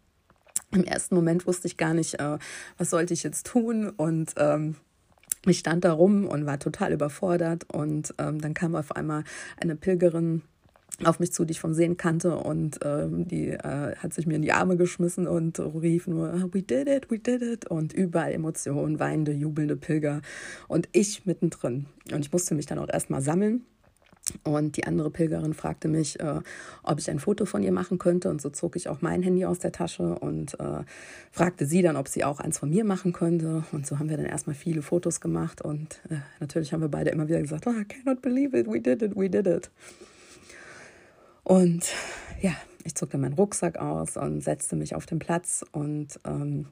Im 0.71 0.85
ersten 0.85 1.17
Moment 1.17 1.47
wusste 1.47 1.67
ich 1.67 1.77
gar 1.77 1.95
nicht, 1.95 2.21
äh, 2.21 2.39
was 2.79 2.91
sollte 2.91 3.13
ich 3.13 3.25
jetzt 3.25 3.47
tun 3.47 3.91
und 3.91 4.35
ähm, 4.37 4.77
ich 5.47 5.59
stand 5.59 5.85
da 5.85 5.93
rum 5.93 6.27
und 6.27 6.47
war 6.47 6.59
total 6.59 6.93
überfordert 6.93 7.65
und 7.73 8.15
ähm, 8.19 8.41
dann 8.41 8.55
kam 8.55 8.75
auf 8.77 8.95
einmal 8.97 9.25
eine 9.61 9.77
Pilgerin 9.77 10.43
auf 11.03 11.19
mich 11.19 11.33
zu, 11.33 11.45
die 11.45 11.53
ich 11.53 11.61
vom 11.61 11.75
Sehen 11.75 11.97
kannte 11.97 12.37
und 12.37 12.79
ähm, 12.85 13.27
die 13.27 13.49
äh, 13.49 13.97
hat 13.97 14.15
sich 14.15 14.27
mir 14.27 14.37
in 14.37 14.43
die 14.43 14.53
Arme 14.53 14.77
geschmissen 14.77 15.27
und 15.27 15.59
rief 15.59 16.07
nur, 16.07 16.33
we 16.53 16.63
did 16.63 16.89
it, 16.89 17.11
we 17.11 17.19
did 17.19 17.43
it 17.43 17.71
und 17.71 17.93
überall 17.93 18.33
Emotionen, 18.33 19.01
weinende, 19.01 19.33
jubelnde 19.33 19.77
Pilger 19.77 20.23
und 20.69 20.89
ich 20.93 21.27
mittendrin. 21.27 21.87
Und 22.13 22.25
ich 22.25 22.33
musste 22.33 22.55
mich 22.55 22.67
dann 22.67 22.79
auch 22.79 22.89
erstmal 22.89 23.23
sammeln 23.23 23.63
und 24.43 24.77
die 24.77 24.87
andere 24.87 25.11
Pilgerin 25.11 25.53
fragte 25.53 25.89
mich, 25.89 26.19
äh, 26.21 26.41
ob 26.83 26.99
ich 26.99 27.11
ein 27.11 27.19
Foto 27.19 27.45
von 27.45 27.63
ihr 27.63 27.73
machen 27.73 27.99
könnte. 27.99 28.31
Und 28.31 28.41
so 28.41 28.49
zog 28.49 28.77
ich 28.77 28.89
auch 28.89 29.03
mein 29.03 29.23
Handy 29.23 29.45
aus 29.45 29.59
der 29.59 29.73
Tasche 29.73 30.19
und 30.19 30.59
äh, 30.61 30.83
fragte 31.31 31.67
sie 31.67 31.83
dann, 31.83 31.97
ob 31.97 32.09
sie 32.09 32.25
auch 32.25 32.41
eins 32.41 32.59
von 32.59 32.71
mir 32.71 32.85
machen 32.85 33.13
könnte. 33.13 33.65
Und 33.73 33.87
so 33.87 33.99
haben 33.99 34.09
wir 34.09 34.17
dann 34.17 34.27
erstmal 34.27 34.57
viele 34.57 34.83
Fotos 34.83 35.21
gemacht. 35.21 35.61
Und 35.61 36.01
äh, 36.09 36.17
natürlich 36.41 36.73
haben 36.73 36.81
wir 36.81 36.89
beide 36.89 37.11
immer 37.11 37.29
wieder 37.29 37.41
gesagt, 37.41 37.67
oh, 37.67 37.73
I 37.73 37.85
cannot 37.85 38.23
believe 38.23 38.59
it, 38.59 38.67
we 38.67 38.81
did 38.81 39.03
it, 39.03 39.15
we 39.15 39.29
did 39.29 39.47
it. 39.47 39.71
Und 41.45 41.93
ja, 42.41 42.53
ich 42.85 42.95
zog 42.95 43.11
dann 43.11 43.21
meinen 43.21 43.35
Rucksack 43.35 43.79
aus 43.79 44.17
und 44.17 44.43
setzte 44.43 44.77
mich 44.77 44.95
auf 44.95 45.07
den 45.07 45.19
Platz 45.19 45.65
und 45.73 46.19
ähm, 46.27 46.67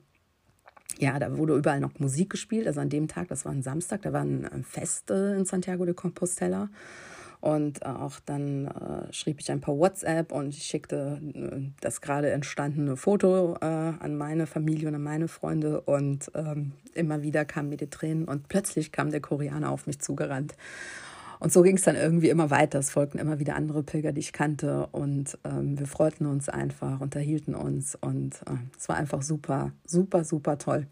ja, 0.99 1.19
da 1.19 1.37
wurde 1.37 1.57
überall 1.57 1.81
noch 1.81 1.99
Musik 1.99 2.31
gespielt. 2.31 2.67
Also 2.67 2.81
an 2.81 2.89
dem 2.89 3.09
Tag, 3.09 3.29
das 3.29 3.45
war 3.45 3.53
ein 3.53 3.63
Samstag, 3.63 4.03
da 4.03 4.13
waren 4.13 4.47
Feste 4.65 5.35
in 5.39 5.45
Santiago 5.45 5.85
de 5.85 5.95
Compostela. 5.95 6.69
Und 7.41 7.85
auch 7.85 8.21
dann 8.25 8.69
äh, 8.69 9.13
schrieb 9.13 9.41
ich 9.41 9.51
ein 9.51 9.61
paar 9.61 9.77
WhatsApp 9.77 10.31
und 10.31 10.51
ich 10.51 10.63
schickte 10.63 11.21
äh, 11.35 11.73
das 11.81 12.01
gerade 12.01 12.31
entstandene 12.31 12.97
Foto 12.97 13.57
äh, 13.61 13.65
an 13.65 14.17
meine 14.17 14.47
Familie 14.47 14.87
und 14.87 14.95
an 14.95 15.03
meine 15.03 15.27
Freunde. 15.27 15.81
Und 15.81 16.31
ähm, 16.37 16.73
immer 16.95 17.23
wieder 17.23 17.45
kamen 17.45 17.71
mir 17.71 17.79
die 17.79 17.91
Tränen 17.91 18.27
und 18.27 18.47
plötzlich 18.47 18.93
kam 18.93 19.11
der 19.11 19.21
Koreaner 19.21 19.71
auf 19.71 19.89
mich 19.89 19.99
zugerannt 19.99 20.55
und 21.43 21.53
so 21.53 21.63
ging 21.63 21.75
es 21.75 21.83
dann 21.83 21.97
irgendwie 21.97 22.29
immer 22.29 22.51
weiter. 22.51 22.79
Es 22.79 22.91
folgten 22.91 23.19
immer 23.19 23.41
wieder 23.41 23.57
andere 23.57 23.83
Pilger, 23.83 24.13
die 24.13 24.21
ich 24.21 24.33
kannte. 24.33 24.87
Und 24.93 25.37
ähm, 25.43 25.77
wir 25.77 25.89
freuten 25.89 26.27
uns 26.27 26.49
einfach, 26.49 27.01
unterhielten 27.01 27.57
uns. 27.57 27.97
Und 28.01 28.37
äh, 28.47 28.59
es 28.79 28.89
war 28.89 28.95
einfach 28.95 29.23
super, 29.23 29.73
super, 29.85 30.23
super 30.23 30.57
toll. 30.59 30.87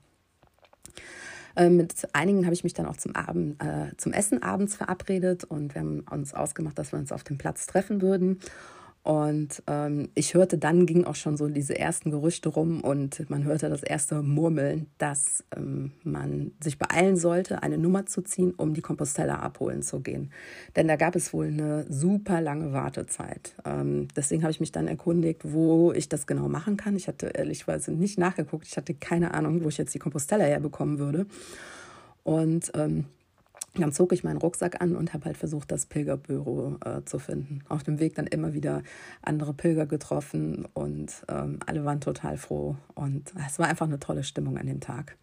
Äh, 1.55 1.71
mit 1.71 1.95
einigen 2.15 2.47
habe 2.47 2.55
ich 2.55 2.65
mich 2.65 2.75
dann 2.75 2.87
auch 2.87 2.97
zum, 2.97 3.15
Abend, 3.15 3.63
äh, 3.63 3.97
zum 3.97 4.13
Essen 4.13 4.43
abends 4.43 4.75
verabredet 4.75 5.45
und 5.45 5.77
wir 5.77 5.83
haben 5.83 6.01
uns 6.11 6.35
ausgemacht, 6.35 6.77
dass 6.77 6.91
wir 6.91 6.99
uns 6.99 7.13
auf 7.13 7.23
dem 7.23 7.39
Platz 7.39 7.69
treffen 7.69 8.03
würden. 8.03 8.41
Und 9.03 9.63
ähm, 9.67 10.11
ich 10.15 10.35
hörte, 10.35 10.59
dann 10.59 10.85
gingen 10.85 11.07
auch 11.07 11.15
schon 11.15 11.39
so 11.39 11.49
diese 11.49 11.79
ersten 11.79 12.11
Gerüchte 12.11 12.51
rum 12.51 12.83
und 12.83 13.31
man 13.31 13.45
hörte 13.45 13.71
das 13.71 13.83
erste 13.83 14.23
Murmeln, 14.23 14.89
dass 14.99 15.43
ähm, 15.57 15.93
man 16.05 16.53
sich 16.63 16.79
beeilen 16.79 17.17
sollte, 17.17 17.63
eine 17.63 17.79
Nummer 17.79 18.05
zu 18.05 18.21
ziehen, 18.21 18.53
um 18.55 18.75
die 18.75 18.83
Compostella 18.83 19.37
abholen 19.37 19.83
zu 19.83 20.01
gehen. 20.01 20.31
Denn 20.77 20.87
da 20.87 20.97
gab 20.97 21.17
es 21.17 21.33
wohl 21.33 21.47
eine 21.47 21.87
super 21.89 22.43
lange 22.43 22.75
Wartezeit. 22.75 23.55
Ähm, 23.65 24.09
deswegen 24.15 24.43
habe 24.43 24.53
ich 24.53 24.61
mich 24.61 24.73
dann 24.73 24.87
erkundigt, 24.87 25.51
wo 25.51 25.93
ich 25.93 26.11
das 26.11 26.27
genau 26.27 26.51
machen 26.51 26.77
kann. 26.77 26.95
Ich 26.95 27.09
hatte 27.09 27.29
ehrlichweise 27.29 27.93
nicht 27.93 28.19
nachgeguckt. 28.19 28.67
Ich 28.67 28.77
hatte 28.77 28.93
keine 28.93 29.33
Ahnung, 29.33 29.65
wo 29.65 29.69
ich 29.71 29.79
jetzt 29.79 29.95
die 29.95 29.99
Compostella 29.99 30.45
herbekommen 30.45 30.99
würde. 30.99 31.25
Und 32.23 32.71
ähm, 32.75 33.07
dann 33.75 33.93
zog 33.93 34.13
ich 34.13 34.25
meinen 34.25 34.39
Rucksack 34.39 34.81
an 34.81 34.97
und 34.97 35.15
habe 35.15 35.27
halt 35.27 35.37
versucht, 35.37 35.71
das 35.71 35.87
Pilgerbüro 35.87 36.77
äh, 36.85 37.05
zu 37.05 37.19
finden. 37.19 37.61
Auf 37.69 37.83
dem 37.83 38.01
Weg 38.01 38.15
dann 38.17 38.27
immer 38.27 38.53
wieder 38.53 38.83
andere 39.23 39.55
Pilger 39.55 39.87
getroffen 39.87 40.67
und 40.75 41.13
ähm, 41.29 41.61
alle 41.67 41.85
waren 41.85 42.01
total 42.01 42.37
froh. 42.37 42.77
Und 42.95 43.33
es 43.47 43.59
war 43.59 43.69
einfach 43.69 43.87
eine 43.87 44.01
tolle 44.01 44.25
Stimmung 44.25 44.59
an 44.59 44.67
dem 44.67 44.81
Tag. 44.81 45.17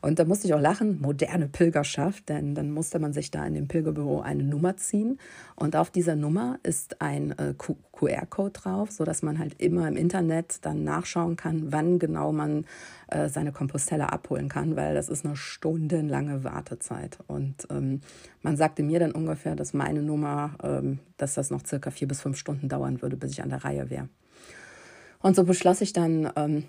Und 0.00 0.18
da 0.18 0.24
musste 0.24 0.46
ich 0.46 0.54
auch 0.54 0.60
lachen, 0.60 1.00
moderne 1.00 1.48
Pilgerschaft, 1.48 2.28
denn 2.28 2.54
dann 2.54 2.70
musste 2.70 2.98
man 2.98 3.12
sich 3.12 3.30
da 3.30 3.44
in 3.44 3.54
dem 3.54 3.68
Pilgerbüro 3.68 4.20
eine 4.20 4.44
Nummer 4.44 4.76
ziehen. 4.76 5.18
Und 5.56 5.74
auf 5.74 5.90
dieser 5.90 6.14
Nummer 6.14 6.58
ist 6.62 7.00
ein 7.00 7.32
äh, 7.38 7.54
QR-Code 7.92 8.52
drauf, 8.52 8.90
sodass 8.92 9.22
man 9.22 9.38
halt 9.38 9.60
immer 9.60 9.88
im 9.88 9.96
Internet 9.96 10.64
dann 10.64 10.84
nachschauen 10.84 11.36
kann, 11.36 11.72
wann 11.72 11.98
genau 11.98 12.32
man 12.32 12.64
äh, 13.08 13.28
seine 13.28 13.52
Compostella 13.52 14.06
abholen 14.06 14.48
kann, 14.48 14.76
weil 14.76 14.94
das 14.94 15.08
ist 15.08 15.24
eine 15.24 15.36
stundenlange 15.36 16.44
Wartezeit. 16.44 17.18
Und 17.26 17.66
ähm, 17.70 18.00
man 18.42 18.56
sagte 18.56 18.82
mir 18.82 19.00
dann 19.00 19.12
ungefähr, 19.12 19.56
dass 19.56 19.74
meine 19.74 20.02
Nummer, 20.02 20.54
ähm, 20.62 21.00
dass 21.16 21.34
das 21.34 21.50
noch 21.50 21.66
circa 21.66 21.90
vier 21.90 22.06
bis 22.06 22.20
fünf 22.20 22.36
Stunden 22.36 22.68
dauern 22.68 23.02
würde, 23.02 23.16
bis 23.16 23.32
ich 23.32 23.42
an 23.42 23.50
der 23.50 23.64
Reihe 23.64 23.90
wäre. 23.90 24.08
Und 25.20 25.34
so 25.34 25.44
beschloss 25.44 25.80
ich 25.80 25.92
dann, 25.92 26.30
ähm, 26.36 26.64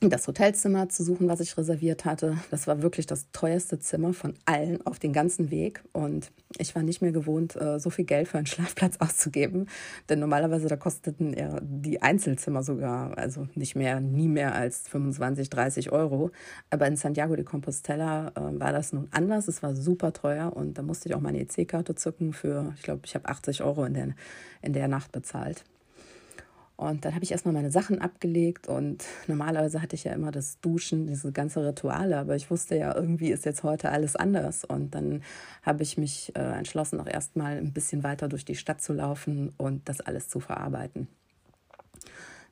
das 0.00 0.26
Hotelzimmer 0.26 0.88
zu 0.88 1.02
suchen, 1.02 1.28
was 1.28 1.40
ich 1.40 1.56
reserviert 1.56 2.04
hatte. 2.04 2.36
Das 2.50 2.66
war 2.66 2.82
wirklich 2.82 3.06
das 3.06 3.30
teuerste 3.32 3.78
Zimmer 3.78 4.12
von 4.12 4.34
allen 4.44 4.84
auf 4.86 4.98
den 4.98 5.12
ganzen 5.12 5.50
Weg. 5.50 5.82
Und 5.92 6.30
ich 6.58 6.74
war 6.74 6.82
nicht 6.82 7.00
mehr 7.00 7.12
gewohnt, 7.12 7.56
äh, 7.56 7.78
so 7.78 7.90
viel 7.90 8.04
Geld 8.04 8.28
für 8.28 8.38
einen 8.38 8.46
Schlafplatz 8.48 8.96
auszugeben. 8.98 9.66
Denn 10.08 10.18
normalerweise 10.18 10.68
da 10.68 10.76
kosteten 10.76 11.32
ja 11.32 11.58
die 11.62 12.02
Einzelzimmer 12.02 12.62
sogar, 12.62 13.16
also 13.16 13.48
nicht 13.54 13.76
mehr, 13.76 14.00
nie 14.00 14.28
mehr 14.28 14.54
als 14.54 14.88
25, 14.88 15.48
30 15.48 15.92
Euro. 15.92 16.30
Aber 16.70 16.86
in 16.86 16.96
Santiago 16.96 17.36
de 17.36 17.44
Compostela 17.44 18.28
äh, 18.28 18.60
war 18.60 18.72
das 18.72 18.92
nun 18.92 19.08
anders. 19.10 19.48
Es 19.48 19.62
war 19.62 19.74
super 19.74 20.12
teuer 20.12 20.54
und 20.54 20.76
da 20.76 20.82
musste 20.82 21.08
ich 21.08 21.14
auch 21.14 21.20
meine 21.20 21.40
EC-Karte 21.40 21.94
zücken 21.94 22.32
für, 22.32 22.72
ich 22.76 22.82
glaube, 22.82 23.02
ich 23.04 23.14
habe 23.14 23.28
80 23.28 23.62
Euro 23.62 23.84
in 23.84 23.94
der, 23.94 24.08
in 24.60 24.72
der 24.72 24.88
Nacht 24.88 25.12
bezahlt. 25.12 25.64
Und 26.84 27.04
dann 27.04 27.14
habe 27.14 27.24
ich 27.24 27.32
erstmal 27.32 27.54
meine 27.54 27.70
Sachen 27.70 28.00
abgelegt 28.00 28.68
und 28.68 29.04
normalerweise 29.26 29.82
hatte 29.82 29.96
ich 29.96 30.04
ja 30.04 30.12
immer 30.12 30.30
das 30.30 30.60
Duschen, 30.60 31.06
diese 31.06 31.32
ganze 31.32 31.66
Rituale, 31.66 32.18
aber 32.18 32.36
ich 32.36 32.50
wusste 32.50 32.76
ja, 32.76 32.94
irgendwie 32.94 33.30
ist 33.30 33.44
jetzt 33.44 33.62
heute 33.62 33.90
alles 33.90 34.16
anders. 34.16 34.64
Und 34.64 34.94
dann 34.94 35.22
habe 35.62 35.82
ich 35.82 35.98
mich 35.98 36.32
äh, 36.36 36.40
entschlossen, 36.40 37.00
auch 37.00 37.06
erstmal 37.06 37.56
ein 37.56 37.72
bisschen 37.72 38.02
weiter 38.02 38.28
durch 38.28 38.44
die 38.44 38.56
Stadt 38.56 38.80
zu 38.80 38.92
laufen 38.92 39.52
und 39.56 39.88
das 39.88 40.00
alles 40.00 40.28
zu 40.28 40.40
verarbeiten. 40.40 41.08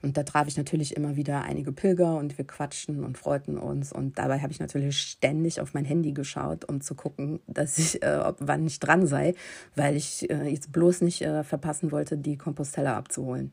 Und 0.02 0.16
da 0.16 0.24
traf 0.24 0.48
ich 0.48 0.56
natürlich 0.56 0.96
immer 0.96 1.16
wieder 1.16 1.42
einige 1.42 1.70
Pilger 1.70 2.16
und 2.16 2.36
wir 2.36 2.44
quatschten 2.44 3.04
und 3.04 3.18
freuten 3.18 3.56
uns. 3.56 3.92
Und 3.92 4.18
dabei 4.18 4.40
habe 4.40 4.52
ich 4.52 4.58
natürlich 4.58 4.98
ständig 4.98 5.60
auf 5.60 5.74
mein 5.74 5.84
Handy 5.84 6.12
geschaut, 6.12 6.64
um 6.64 6.80
zu 6.80 6.96
gucken, 6.96 7.38
dass 7.46 7.78
ich, 7.78 8.02
äh, 8.02 8.16
ob, 8.16 8.36
wann 8.40 8.66
ich 8.66 8.80
dran 8.80 9.06
sei, 9.06 9.34
weil 9.76 9.94
ich 9.94 10.28
äh, 10.28 10.48
jetzt 10.48 10.72
bloß 10.72 11.02
nicht 11.02 11.22
äh, 11.22 11.44
verpassen 11.44 11.92
wollte, 11.92 12.18
die 12.18 12.36
Compostella 12.36 12.96
abzuholen. 12.96 13.52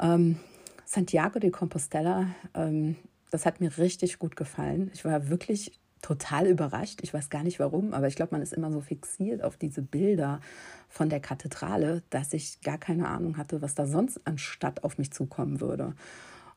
Ähm, 0.00 0.38
Santiago 0.84 1.38
de 1.38 1.50
Compostela, 1.50 2.28
ähm, 2.54 2.96
das 3.30 3.44
hat 3.44 3.60
mir 3.60 3.76
richtig 3.76 4.18
gut 4.18 4.36
gefallen. 4.36 4.90
Ich 4.94 5.04
war 5.04 5.28
wirklich 5.28 5.78
total 6.02 6.46
überrascht. 6.46 7.00
Ich 7.02 7.12
weiß 7.12 7.30
gar 7.30 7.42
nicht 7.42 7.58
warum, 7.58 7.92
aber 7.92 8.06
ich 8.06 8.14
glaube, 8.14 8.32
man 8.32 8.42
ist 8.42 8.52
immer 8.52 8.70
so 8.70 8.80
fixiert 8.80 9.42
auf 9.42 9.56
diese 9.56 9.82
Bilder 9.82 10.40
von 10.88 11.08
der 11.08 11.20
Kathedrale, 11.20 12.02
dass 12.10 12.32
ich 12.32 12.60
gar 12.60 12.78
keine 12.78 13.08
Ahnung 13.08 13.36
hatte, 13.36 13.62
was 13.62 13.74
da 13.74 13.86
sonst 13.86 14.24
an 14.24 14.38
Stadt 14.38 14.84
auf 14.84 14.98
mich 14.98 15.12
zukommen 15.12 15.60
würde. 15.60 15.94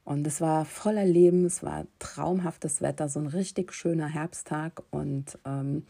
Und 0.04 0.26
es 0.28 0.42
war 0.42 0.66
voller 0.66 1.06
Leben, 1.06 1.46
es 1.46 1.64
war 1.64 1.86
traumhaftes 2.00 2.82
Wetter, 2.82 3.10
so 3.10 3.20
ein 3.20 3.28
richtig 3.28 3.74
schöner 3.74 4.08
Herbsttag. 4.08 4.84
Und 4.92 5.38
ähm, 5.46 5.86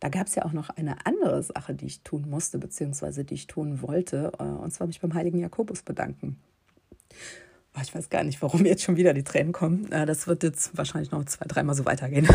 da 0.00 0.08
gab 0.08 0.26
es 0.26 0.34
ja 0.34 0.44
auch 0.44 0.52
noch 0.52 0.70
eine 0.70 1.06
andere 1.06 1.42
Sache, 1.42 1.74
die 1.74 1.86
ich 1.86 2.02
tun 2.02 2.28
musste, 2.28 2.58
beziehungsweise 2.58 3.24
die 3.24 3.34
ich 3.34 3.46
tun 3.46 3.82
wollte. 3.82 4.32
Äh, 4.38 4.42
und 4.44 4.72
zwar 4.72 4.86
mich 4.86 5.00
beim 5.00 5.14
heiligen 5.14 5.38
Jakobus 5.38 5.82
bedanken. 5.82 6.38
Oh, 7.76 7.80
ich 7.82 7.94
weiß 7.94 8.10
gar 8.10 8.24
nicht, 8.24 8.42
warum 8.42 8.64
jetzt 8.64 8.82
schon 8.82 8.96
wieder 8.96 9.14
die 9.14 9.22
Tränen 9.22 9.52
kommen. 9.52 9.90
Äh, 9.92 10.06
das 10.06 10.26
wird 10.26 10.42
jetzt 10.42 10.76
wahrscheinlich 10.76 11.12
noch 11.12 11.24
zwei, 11.26 11.44
dreimal 11.46 11.76
so 11.76 11.84
weitergehen. 11.84 12.28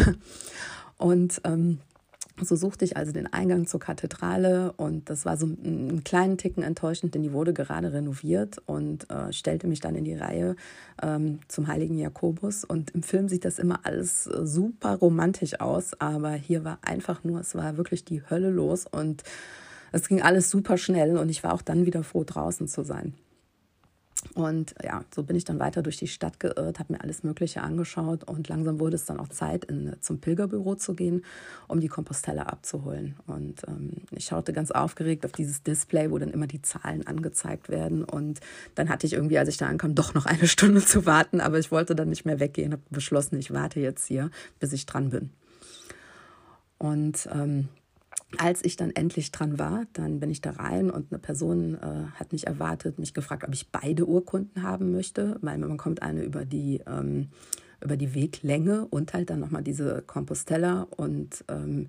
Und 0.97 1.41
ähm, 1.43 1.79
So 2.41 2.57
suchte 2.57 2.83
ich 2.83 2.97
also 2.97 3.13
den 3.13 3.31
Eingang 3.31 3.65
zur 3.65 3.79
Kathedrale 3.79 4.73
und 4.73 5.09
das 5.09 5.23
war 5.23 5.37
so 5.37 5.45
einen 5.45 6.03
kleinen 6.03 6.37
Ticken 6.37 6.63
enttäuschend, 6.63 7.15
denn 7.15 7.23
die 7.23 7.31
wurde 7.31 7.53
gerade 7.53 7.93
renoviert 7.93 8.61
und 8.65 9.09
äh, 9.09 9.31
stellte 9.31 9.67
mich 9.67 9.79
dann 9.79 9.95
in 9.95 10.03
die 10.03 10.15
Reihe 10.15 10.57
ähm, 11.01 11.39
zum 11.47 11.67
heiligen 11.67 11.97
Jakobus. 11.97 12.65
Und 12.65 12.91
im 12.91 13.03
Film 13.03 13.29
sieht 13.29 13.45
das 13.45 13.57
immer 13.57 13.79
alles 13.83 14.27
äh, 14.27 14.45
super 14.45 14.95
romantisch 14.95 15.61
aus, 15.61 15.93
aber 16.01 16.31
hier 16.31 16.65
war 16.65 16.79
einfach 16.81 17.23
nur, 17.23 17.39
es 17.39 17.55
war 17.55 17.77
wirklich 17.77 18.03
die 18.03 18.21
Hölle 18.29 18.49
los 18.49 18.85
und 18.85 19.23
es 19.93 20.09
ging 20.09 20.21
alles 20.21 20.49
super 20.49 20.77
schnell 20.77 21.15
und 21.17 21.29
ich 21.29 21.41
war 21.41 21.53
auch 21.53 21.61
dann 21.61 21.85
wieder 21.85 22.03
froh, 22.03 22.25
draußen 22.25 22.67
zu 22.67 22.83
sein. 22.83 23.13
Und 24.33 24.75
ja, 24.83 25.03
so 25.13 25.23
bin 25.23 25.35
ich 25.35 25.45
dann 25.45 25.59
weiter 25.59 25.81
durch 25.81 25.97
die 25.97 26.07
Stadt 26.07 26.39
geirrt, 26.39 26.79
habe 26.79 26.93
mir 26.93 27.01
alles 27.01 27.23
Mögliche 27.23 27.61
angeschaut 27.61 28.23
und 28.23 28.47
langsam 28.49 28.79
wurde 28.79 28.95
es 28.95 29.05
dann 29.05 29.19
auch 29.19 29.29
Zeit, 29.29 29.65
in, 29.65 29.95
zum 30.01 30.19
Pilgerbüro 30.19 30.75
zu 30.75 30.93
gehen, 30.93 31.23
um 31.67 31.79
die 31.79 31.87
Kompostelle 31.87 32.47
abzuholen. 32.47 33.15
Und 33.27 33.63
ähm, 33.67 33.91
ich 34.11 34.25
schaute 34.25 34.51
ganz 34.51 34.71
aufgeregt 34.71 35.25
auf 35.25 35.31
dieses 35.31 35.63
Display, 35.63 36.11
wo 36.11 36.17
dann 36.17 36.31
immer 36.31 36.47
die 36.47 36.61
Zahlen 36.61 37.05
angezeigt 37.07 37.69
werden. 37.69 38.03
Und 38.03 38.39
dann 38.73 38.89
hatte 38.89 39.07
ich 39.07 39.13
irgendwie, 39.13 39.37
als 39.37 39.49
ich 39.49 39.57
da 39.57 39.67
ankam, 39.67 39.95
doch 39.95 40.13
noch 40.13 40.25
eine 40.25 40.47
Stunde 40.47 40.83
zu 40.83 41.05
warten, 41.05 41.39
aber 41.39 41.59
ich 41.59 41.71
wollte 41.71 41.95
dann 41.95 42.09
nicht 42.09 42.25
mehr 42.25 42.39
weggehen, 42.39 42.73
habe 42.73 42.83
beschlossen, 42.89 43.37
ich 43.37 43.53
warte 43.53 43.79
jetzt 43.79 44.05
hier, 44.05 44.31
bis 44.59 44.73
ich 44.73 44.85
dran 44.85 45.11
bin. 45.11 45.29
Und 46.77 47.29
ähm, 47.31 47.69
als 48.37 48.63
ich 48.63 48.75
dann 48.75 48.91
endlich 48.91 49.31
dran 49.31 49.59
war, 49.59 49.85
dann 49.93 50.19
bin 50.19 50.29
ich 50.29 50.41
da 50.41 50.51
rein 50.51 50.89
und 50.89 51.11
eine 51.11 51.19
Person 51.19 51.75
äh, 51.75 52.19
hat 52.19 52.31
mich 52.31 52.47
erwartet, 52.47 52.99
mich 52.99 53.13
gefragt, 53.13 53.43
ob 53.43 53.53
ich 53.53 53.71
beide 53.71 54.05
Urkunden 54.05 54.63
haben 54.63 54.91
möchte, 54.91 55.37
weil 55.41 55.57
man 55.57 55.77
kommt 55.77 56.01
eine 56.01 56.23
über 56.23 56.43
die, 56.45 56.81
ähm, 56.87 57.29
über 57.81 57.97
die 57.97 58.13
Weglänge 58.13 58.85
und 58.87 59.13
halt 59.13 59.29
dann 59.29 59.39
nochmal 59.39 59.63
diese 59.63 60.01
Compostella 60.01 60.87
und 60.97 61.45
ähm, 61.47 61.87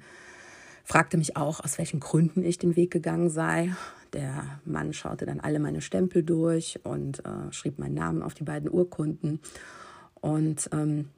fragte 0.84 1.16
mich 1.16 1.36
auch, 1.36 1.60
aus 1.60 1.78
welchen 1.78 2.00
Gründen 2.00 2.44
ich 2.44 2.58
den 2.58 2.76
Weg 2.76 2.92
gegangen 2.92 3.28
sei. 3.28 3.74
Der 4.12 4.60
Mann 4.64 4.92
schaute 4.92 5.26
dann 5.26 5.40
alle 5.40 5.58
meine 5.58 5.80
Stempel 5.80 6.22
durch 6.22 6.78
und 6.84 7.24
äh, 7.24 7.52
schrieb 7.52 7.78
meinen 7.78 7.94
Namen 7.94 8.22
auf 8.22 8.34
die 8.34 8.44
beiden 8.44 8.70
Urkunden. 8.70 9.40
Und 10.20 10.68
ähm, 10.72 11.08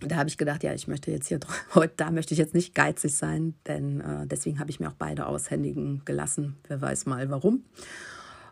da 0.00 0.16
habe 0.16 0.28
ich 0.28 0.38
gedacht, 0.38 0.62
ja, 0.62 0.74
ich 0.74 0.88
möchte 0.88 1.10
jetzt 1.10 1.28
hier 1.28 1.40
heute, 1.74 1.94
da 1.96 2.10
möchte 2.10 2.34
ich 2.34 2.38
jetzt 2.38 2.54
nicht 2.54 2.74
geizig 2.74 3.14
sein, 3.14 3.54
denn 3.66 4.00
äh, 4.00 4.26
deswegen 4.26 4.58
habe 4.58 4.70
ich 4.70 4.80
mir 4.80 4.88
auch 4.88 4.94
beide 4.94 5.26
aushändigen 5.26 6.02
gelassen. 6.04 6.56
Wer 6.68 6.80
weiß 6.80 7.06
mal 7.06 7.30
warum. 7.30 7.64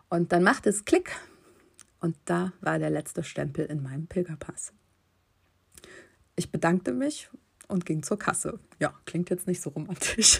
Und 0.09 0.31
dann 0.31 0.43
macht 0.43 0.67
es 0.67 0.85
Klick 0.85 1.11
und 1.99 2.15
da 2.25 2.53
war 2.61 2.79
der 2.79 2.89
letzte 2.89 3.23
Stempel 3.23 3.65
in 3.65 3.81
meinem 3.81 4.07
Pilgerpass. 4.07 4.73
Ich 6.35 6.51
bedankte 6.51 6.91
mich 6.91 7.29
und 7.67 7.85
ging 7.85 8.03
zur 8.03 8.19
Kasse. 8.19 8.59
Ja, 8.79 8.93
klingt 9.05 9.29
jetzt 9.29 9.47
nicht 9.47 9.61
so 9.61 9.69
romantisch, 9.69 10.39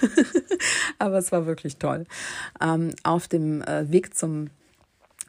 aber 0.99 1.17
es 1.17 1.31
war 1.31 1.45
wirklich 1.45 1.77
toll. 1.77 2.05
Ähm, 2.61 2.91
auf 3.03 3.27
dem 3.27 3.61
äh, 3.61 3.91
Weg 3.91 4.15
zum 4.15 4.49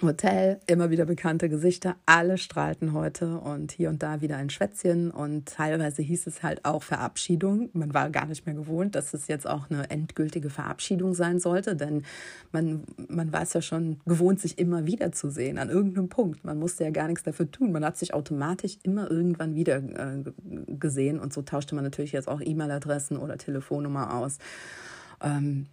Hotel, 0.06 0.61
immer 0.66 0.90
wieder 0.90 1.04
bekannte 1.04 1.49
Gesichter, 1.49 1.96
alle 2.06 2.38
strahlten 2.38 2.92
heute 2.92 3.38
und 3.38 3.73
hier 3.73 3.88
und 3.88 4.02
da 4.02 4.20
wieder 4.20 4.37
ein 4.37 4.50
Schwätzchen 4.50 5.11
und 5.11 5.46
teilweise 5.46 6.02
hieß 6.02 6.26
es 6.26 6.42
halt 6.42 6.64
auch 6.64 6.82
Verabschiedung. 6.82 7.70
Man 7.73 7.94
war 7.94 8.11
gar 8.11 8.26
nicht 8.26 8.46
mehr 8.46 8.54
gewohnt, 8.54 8.94
dass 8.94 9.14
es 9.14 9.28
jetzt 9.28 9.46
auch 9.46 9.70
eine 9.70 9.90
endgültige 9.90 10.50
Verabschiedung 10.50 11.14
sein 11.14 11.38
sollte, 11.38 11.76
denn 11.76 12.04
man, 12.52 12.84
man 13.08 13.32
war 13.32 13.42
es 13.42 13.52
ja 13.52 13.62
schon 13.62 14.00
gewohnt, 14.06 14.40
sich 14.40 14.58
immer 14.58 14.87
wieder 14.87 15.12
zu 15.12 15.30
sehen 15.30 15.58
an 15.58 15.70
irgendeinem 15.70 16.08
Punkt. 16.08 16.44
Man 16.44 16.58
musste 16.58 16.84
ja 16.84 16.90
gar 16.90 17.08
nichts 17.08 17.23
dafür 17.23 17.50
tun. 17.50 17.73
Man 17.73 17.84
hat 17.84 17.96
sich 17.96 18.14
automatisch 18.14 18.78
immer 18.82 19.11
irgendwann 19.11 19.54
wieder 19.54 19.76
äh, 19.76 20.23
gesehen 20.68 21.18
und 21.18 21.32
so 21.32 21.42
tauschte 21.42 21.75
man 21.75 21.84
natürlich 21.84 22.12
jetzt 22.12 22.28
auch 22.28 22.40
E-Mail-Adressen 22.40 23.16
oder 23.16 23.38
Telefonnummer 23.38 24.14
aus. 24.14 24.38
Ähm, 25.23 25.66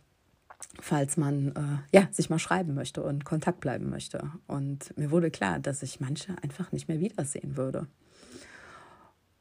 falls 0.79 1.17
man 1.17 1.49
äh, 1.49 1.97
ja, 1.97 2.07
sich 2.11 2.29
mal 2.29 2.39
schreiben 2.39 2.73
möchte 2.73 3.03
und 3.03 3.25
Kontakt 3.25 3.59
bleiben 3.59 3.89
möchte. 3.89 4.31
Und 4.47 4.97
mir 4.97 5.11
wurde 5.11 5.31
klar, 5.31 5.59
dass 5.59 5.83
ich 5.83 5.99
manche 5.99 6.35
einfach 6.41 6.71
nicht 6.71 6.87
mehr 6.87 6.99
wiedersehen 6.99 7.57
würde. 7.57 7.87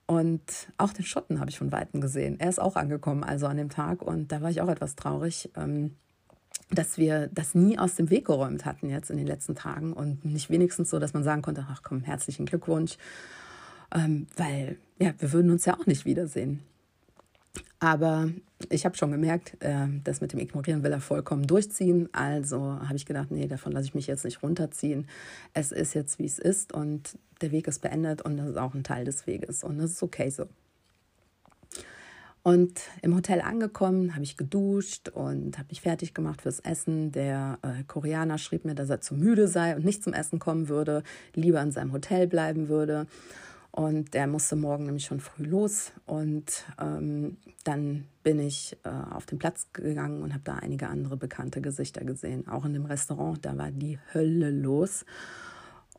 Und 0.07 0.43
auch 0.77 0.93
den 0.93 1.05
Schotten 1.05 1.39
habe 1.39 1.51
ich 1.51 1.59
von 1.59 1.71
Weitem 1.71 2.01
gesehen. 2.01 2.41
Er 2.41 2.49
ist 2.49 2.61
auch 2.61 2.75
angekommen, 2.75 3.23
also 3.23 3.47
an 3.47 3.57
dem 3.57 3.71
Tag. 3.71 4.03
Und 4.03 4.33
da 4.33 4.43
war 4.43 4.51
ich 4.51 4.61
auch 4.61 4.69
etwas 4.69 4.97
traurig, 4.97 5.51
ähm, 5.55 5.95
dass 6.71 6.99
wir 6.99 7.29
das 7.29 7.55
nie 7.55 7.79
aus 7.79 7.95
dem 7.95 8.11
Weg 8.11 8.27
geräumt 8.27 8.65
hatten 8.65 8.91
jetzt 8.91 9.11
in 9.11 9.19
den 9.19 9.27
letzten 9.29 9.55
Tagen. 9.55 9.93
Und 9.93 10.25
nicht 10.25 10.51
wenigstens 10.51 10.91
so, 10.91 10.99
dass 10.99 11.15
man 11.15 11.23
sagen 11.23 11.43
konnte, 11.43 11.65
ach 11.71 11.83
komm, 11.85 12.03
herzlichen 12.03 12.47
Glückwunsch. 12.47 12.97
Ähm, 13.95 14.27
weil 14.37 14.79
ja, 14.99 15.15
wir 15.19 15.33
würden 15.33 15.53
uns 15.53 15.65
ja 15.65 15.79
auch 15.79 15.87
nicht 15.87 16.05
wiedersehen. 16.05 16.61
Aber 17.79 18.31
ich 18.69 18.85
habe 18.85 18.97
schon 18.97 19.11
gemerkt, 19.11 19.57
äh, 19.61 19.87
das 20.05 20.21
mit 20.21 20.33
dem 20.33 20.39
Ignorieren 20.39 20.83
will 20.83 20.93
er 20.93 21.01
vollkommen 21.01 21.47
durchziehen. 21.47 22.09
Also 22.13 22.61
habe 22.61 22.97
ich 22.97 23.07
gedacht, 23.07 23.31
nee, 23.31 23.47
davon 23.47 23.73
lasse 23.73 23.87
ich 23.87 23.95
mich 23.95 24.07
jetzt 24.07 24.25
nicht 24.25 24.43
runterziehen. 24.43 25.09
Es 25.55 25.73
ist 25.73 25.95
jetzt, 25.95 26.19
wie 26.19 26.27
es 26.27 26.39
ist 26.39 26.73
und 26.73 27.19
der 27.41 27.53
Weg 27.53 27.67
ist 27.69 27.81
beendet 27.81 28.23
und 28.23 28.37
das 28.37 28.49
ist 28.51 28.59
auch 28.59 28.75
ein 28.75 28.85
Teil 28.85 29.05
des 29.05 29.27
Weges 29.27 29.65
und 29.65 29.79
das 29.79 29.93
ist 29.93 30.03
okay 30.03 30.29
so. 30.29 30.47
Und 32.43 32.81
im 33.03 33.15
Hotel 33.15 33.43
angekommen, 33.43 34.15
habe 34.15 34.25
ich 34.25 34.39
geduscht 34.39 35.11
und 35.11 35.59
habe 35.59 35.69
mich 35.69 35.83
fertig 35.83 36.15
gemacht 36.15 36.41
fürs 36.41 36.61
Essen. 36.61 37.13
Der 37.13 37.59
äh, 37.63 37.85
Koreaner 37.85 38.39
schrieb 38.39 38.65
mir, 38.65 38.75
dass 38.75 38.89
er 38.89 39.03
zu 39.03 39.15
müde 39.15 39.47
sei 39.47 39.77
und 39.77 39.85
nicht 39.85 40.03
zum 40.03 40.15
Essen 40.15 40.39
kommen 40.39 40.69
würde, 40.69 41.03
lieber 41.35 41.61
in 41.61 41.71
seinem 41.71 41.93
Hotel 41.93 42.27
bleiben 42.27 42.69
würde. 42.69 43.07
Und 43.81 44.13
der 44.13 44.27
musste 44.27 44.57
morgen 44.57 44.85
nämlich 44.85 45.07
schon 45.07 45.21
früh 45.21 45.45
los. 45.45 45.93
Und 46.05 46.67
ähm, 46.79 47.39
dann 47.65 48.05
bin 48.23 48.39
ich 48.39 48.77
äh, 48.85 48.91
auf 48.91 49.25
den 49.25 49.39
Platz 49.39 49.69
gegangen 49.73 50.23
und 50.23 50.35
habe 50.35 50.45
da 50.45 50.57
einige 50.57 50.89
andere 50.89 51.17
bekannte 51.17 51.63
Gesichter 51.63 52.05
gesehen. 52.05 52.47
Auch 52.47 52.67
in 52.67 52.75
dem 52.75 52.85
Restaurant, 52.85 53.43
da 53.43 53.57
war 53.57 53.71
die 53.71 53.99
Hölle 54.13 54.51
los. 54.51 55.07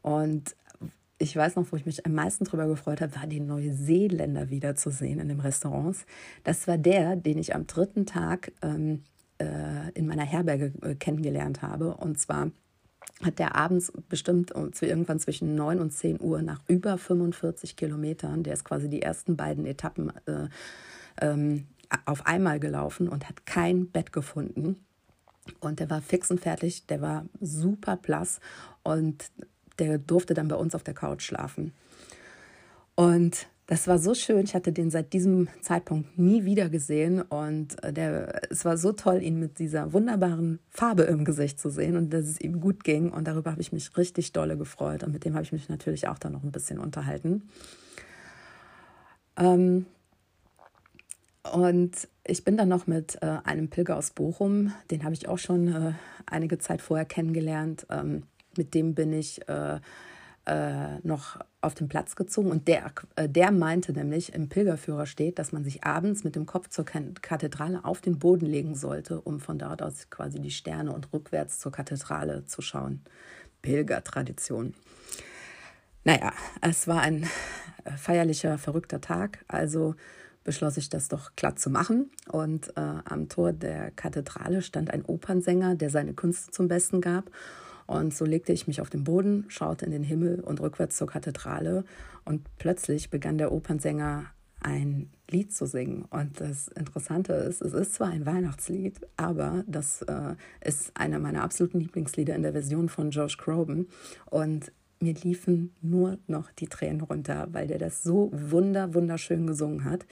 Und 0.03 0.55
ich 1.17 1.35
weiß 1.35 1.55
noch, 1.55 1.71
wo 1.71 1.75
ich 1.75 1.87
mich 1.87 2.05
am 2.05 2.13
meisten 2.13 2.45
darüber 2.45 2.67
gefreut 2.67 3.01
habe, 3.01 3.15
war 3.15 3.25
den 3.25 3.47
Neuseeländer 3.47 4.51
wiederzusehen 4.51 5.19
in 5.19 5.29
dem 5.29 5.39
Restaurant. 5.39 5.97
Das 6.43 6.67
war 6.67 6.77
der, 6.77 7.15
den 7.15 7.39
ich 7.39 7.55
am 7.55 7.65
dritten 7.65 8.05
Tag 8.05 8.51
ähm, 8.61 9.01
äh, 9.39 9.89
in 9.95 10.05
meiner 10.05 10.25
Herberge 10.25 10.71
äh, 10.83 10.93
kennengelernt 10.93 11.63
habe. 11.63 11.95
Und 11.97 12.19
zwar 12.19 12.51
hat 13.23 13.39
der 13.39 13.55
abends 13.55 13.91
bestimmt 14.09 14.53
zu 14.71 14.85
irgendwann 14.85 15.19
zwischen 15.19 15.55
9 15.55 15.79
und 15.79 15.91
10 15.91 16.21
Uhr 16.21 16.41
nach 16.41 16.61
über 16.67 16.97
45 16.97 17.75
Kilometern, 17.75 18.43
der 18.43 18.53
ist 18.53 18.65
quasi 18.65 18.89
die 18.89 19.01
ersten 19.01 19.35
beiden 19.37 19.65
Etappen 19.65 20.11
äh, 20.25 20.47
ähm, 21.21 21.67
auf 22.05 22.25
einmal 22.25 22.59
gelaufen 22.59 23.07
und 23.07 23.27
hat 23.27 23.45
kein 23.45 23.87
Bett 23.87 24.13
gefunden. 24.13 24.83
Und 25.59 25.79
der 25.79 25.89
war 25.89 26.01
fix 26.01 26.31
und 26.31 26.39
fertig, 26.39 26.85
der 26.87 27.01
war 27.01 27.25
super 27.39 27.97
blass 27.97 28.39
und 28.83 29.31
der 29.79 29.97
durfte 29.97 30.33
dann 30.33 30.47
bei 30.47 30.55
uns 30.55 30.75
auf 30.75 30.83
der 30.83 30.93
Couch 30.93 31.23
schlafen. 31.23 31.73
Und 32.95 33.47
das 33.71 33.87
war 33.87 33.99
so 33.99 34.13
schön. 34.13 34.43
Ich 34.43 34.53
hatte 34.53 34.73
den 34.73 34.91
seit 34.91 35.13
diesem 35.13 35.47
Zeitpunkt 35.61 36.19
nie 36.19 36.43
wieder 36.43 36.67
gesehen 36.67 37.21
und 37.21 37.81
äh, 37.85 37.93
der, 37.93 38.51
es 38.51 38.65
war 38.65 38.75
so 38.75 38.91
toll, 38.91 39.23
ihn 39.23 39.39
mit 39.39 39.59
dieser 39.59 39.93
wunderbaren 39.93 40.59
Farbe 40.69 41.03
im 41.03 41.23
Gesicht 41.23 41.57
zu 41.57 41.69
sehen 41.69 41.95
und 41.95 42.09
dass 42.09 42.25
es 42.25 42.41
ihm 42.41 42.59
gut 42.59 42.83
ging. 42.83 43.13
Und 43.13 43.29
darüber 43.29 43.51
habe 43.51 43.61
ich 43.61 43.71
mich 43.71 43.95
richtig 43.95 44.33
dolle 44.33 44.57
gefreut 44.57 45.03
und 45.03 45.13
mit 45.13 45.23
dem 45.23 45.35
habe 45.35 45.43
ich 45.43 45.53
mich 45.53 45.69
natürlich 45.69 46.09
auch 46.09 46.19
dann 46.19 46.33
noch 46.33 46.43
ein 46.43 46.51
bisschen 46.51 46.79
unterhalten. 46.79 47.47
Ähm, 49.37 49.85
und 51.53 52.09
ich 52.25 52.43
bin 52.43 52.57
dann 52.57 52.67
noch 52.67 52.87
mit 52.87 53.19
äh, 53.21 53.37
einem 53.45 53.69
Pilger 53.69 53.95
aus 53.95 54.11
Bochum, 54.11 54.73
den 54.91 55.05
habe 55.05 55.13
ich 55.13 55.29
auch 55.29 55.39
schon 55.39 55.69
äh, 55.69 55.93
einige 56.25 56.57
Zeit 56.57 56.81
vorher 56.81 57.05
kennengelernt. 57.05 57.87
Ähm, 57.89 58.23
mit 58.57 58.73
dem 58.73 58.95
bin 58.95 59.13
ich 59.13 59.47
äh, 59.47 59.79
äh, 60.45 60.99
noch 61.03 61.37
auf 61.61 61.75
den 61.75 61.87
Platz 61.87 62.15
gezogen 62.15 62.51
und 62.51 62.67
der, 62.67 62.91
äh, 63.15 63.29
der 63.29 63.51
meinte 63.51 63.93
nämlich, 63.93 64.33
im 64.33 64.49
Pilgerführer 64.49 65.05
steht, 65.05 65.37
dass 65.37 65.51
man 65.51 65.63
sich 65.63 65.83
abends 65.83 66.23
mit 66.23 66.35
dem 66.35 66.45
Kopf 66.45 66.69
zur 66.69 66.85
Kathedrale 66.85 67.85
auf 67.85 68.01
den 68.01 68.17
Boden 68.17 68.47
legen 68.47 68.75
sollte, 68.75 69.21
um 69.21 69.39
von 69.39 69.59
dort 69.59 69.81
aus 69.81 70.09
quasi 70.09 70.39
die 70.39 70.51
Sterne 70.51 70.93
und 70.93 71.13
rückwärts 71.13 71.59
zur 71.59 71.71
Kathedrale 71.71 72.45
zu 72.45 72.61
schauen. 72.61 73.03
Pilgertradition. 73.61 74.73
Naja, 76.03 76.33
es 76.61 76.87
war 76.87 77.01
ein 77.01 77.23
äh, 77.83 77.91
feierlicher, 77.97 78.57
verrückter 78.57 79.01
Tag, 79.01 79.45
also 79.47 79.95
beschloss 80.43 80.77
ich 80.77 80.89
das 80.89 81.07
doch 81.07 81.35
glatt 81.35 81.59
zu 81.59 81.69
machen. 81.69 82.09
Und 82.31 82.69
äh, 82.75 82.81
am 83.05 83.29
Tor 83.29 83.53
der 83.53 83.91
Kathedrale 83.91 84.63
stand 84.63 84.89
ein 84.91 85.05
Opernsänger, 85.05 85.75
der 85.75 85.91
seine 85.91 86.13
Künste 86.13 86.51
zum 86.51 86.67
Besten 86.67 87.01
gab. 87.01 87.29
Und 87.91 88.13
so 88.13 88.23
legte 88.23 88.53
ich 88.53 88.67
mich 88.67 88.79
auf 88.79 88.89
den 88.89 89.03
Boden, 89.03 89.43
schaute 89.49 89.83
in 89.83 89.91
den 89.91 90.03
Himmel 90.03 90.39
und 90.39 90.61
rückwärts 90.61 90.95
zur 90.95 91.07
Kathedrale. 91.07 91.83
Und 92.23 92.43
plötzlich 92.57 93.09
begann 93.09 93.37
der 93.37 93.51
Opernsänger 93.51 94.27
ein 94.61 95.09
Lied 95.29 95.53
zu 95.53 95.65
singen. 95.65 96.05
Und 96.09 96.39
das 96.39 96.69
Interessante 96.69 97.33
ist, 97.33 97.61
es 97.61 97.73
ist 97.73 97.95
zwar 97.95 98.07
ein 98.07 98.25
Weihnachtslied, 98.25 99.01
aber 99.17 99.65
das 99.67 100.03
äh, 100.03 100.35
ist 100.63 100.95
einer 100.95 101.19
meiner 101.19 101.43
absoluten 101.43 101.81
Lieblingslieder 101.81 102.33
in 102.33 102.43
der 102.43 102.53
Version 102.53 102.87
von 102.87 103.09
George 103.09 103.35
Groban. 103.37 103.87
Und 104.29 104.71
mir 105.01 105.15
liefen 105.15 105.75
nur 105.81 106.17
noch 106.27 106.49
die 106.51 106.67
Tränen 106.67 107.01
runter, 107.01 107.49
weil 107.51 107.67
der 107.67 107.79
das 107.79 108.03
so 108.03 108.31
wunder, 108.33 108.93
wunderschön 108.93 109.47
gesungen 109.47 109.83
hat. 109.83 110.05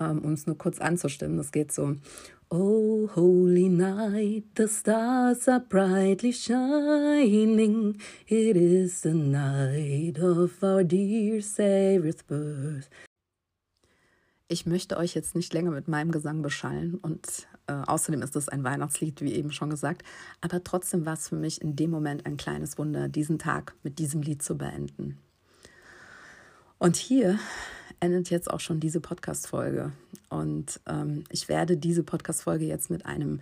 Ähm, 0.00 0.20
um 0.20 0.32
es 0.32 0.46
nur 0.46 0.58
kurz 0.58 0.80
anzustimmen. 0.80 1.38
Es 1.38 1.52
geht 1.52 1.72
so. 1.72 1.96
Oh, 2.50 3.08
holy 3.16 3.68
night, 3.68 4.44
the 4.56 4.68
stars 4.68 5.48
are 5.48 5.60
brightly 5.60 6.32
shining. 6.32 7.98
It 8.26 8.56
is 8.56 9.02
the 9.02 9.14
night 9.14 10.18
of 10.18 10.62
our 10.62 10.84
dear 10.84 11.42
Savior's 11.42 12.22
birth. 12.22 12.88
Ich 14.46 14.66
möchte 14.66 14.98
euch 14.98 15.14
jetzt 15.14 15.34
nicht 15.34 15.52
länger 15.52 15.70
mit 15.70 15.88
meinem 15.88 16.12
Gesang 16.12 16.42
beschallen 16.42 16.96
und 16.96 17.48
äh, 17.66 17.72
außerdem 17.72 18.22
ist 18.22 18.36
es 18.36 18.48
ein 18.48 18.62
Weihnachtslied, 18.62 19.22
wie 19.22 19.32
eben 19.32 19.50
schon 19.50 19.70
gesagt. 19.70 20.04
Aber 20.42 20.62
trotzdem 20.62 21.06
war 21.06 21.14
es 21.14 21.28
für 21.28 21.36
mich 21.36 21.62
in 21.62 21.76
dem 21.76 21.90
Moment 21.90 22.26
ein 22.26 22.36
kleines 22.36 22.76
Wunder, 22.78 23.08
diesen 23.08 23.38
Tag 23.38 23.74
mit 23.82 23.98
diesem 23.98 24.20
Lied 24.20 24.42
zu 24.42 24.56
beenden. 24.56 25.18
Und 26.78 26.96
hier 26.96 27.38
endet 28.00 28.30
jetzt 28.30 28.50
auch 28.50 28.60
schon 28.60 28.80
diese 28.80 29.00
Podcast-Folge. 29.00 29.92
Und 30.28 30.80
ähm, 30.86 31.24
ich 31.30 31.48
werde 31.48 31.76
diese 31.76 32.02
Podcast-Folge 32.02 32.64
jetzt 32.64 32.90
mit 32.90 33.06
einem 33.06 33.40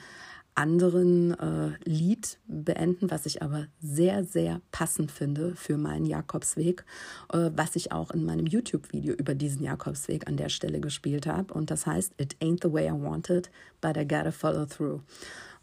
anderen 0.55 1.39
äh, 1.39 1.71
Lied 1.85 2.39
beenden, 2.47 3.11
was 3.11 3.25
ich 3.27 3.43
aber 3.43 3.67
sehr, 3.81 4.25
sehr 4.25 4.61
passend 4.71 5.11
finde 5.11 5.57
für 5.57 5.79
meinen 5.79 6.05
Jakobsweg, 6.05 6.85
äh, 7.33 7.51
was 7.55 7.75
ich 7.77 7.93
auch 7.93 8.11
in 8.11 8.25
meinem 8.25 8.47
YouTube-Video 8.47 9.15
über 9.15 9.35
diesen 9.35 9.63
Jakobsweg 9.63 10.29
an 10.29 10.37
der 10.37 10.51
Stelle 10.51 10.81
gespielt 10.81 11.27
habe. 11.27 11.55
Und 11.55 11.71
das 11.71 11.87
heißt, 11.87 12.13
It 12.19 12.37
ain't 12.41 12.63
the 12.63 12.73
way 12.73 12.87
I 12.87 12.93
wanted, 12.93 13.51
but 13.81 13.97
I 13.97 14.07
gotta 14.07 14.31
follow 14.31 14.67
through. 14.67 15.01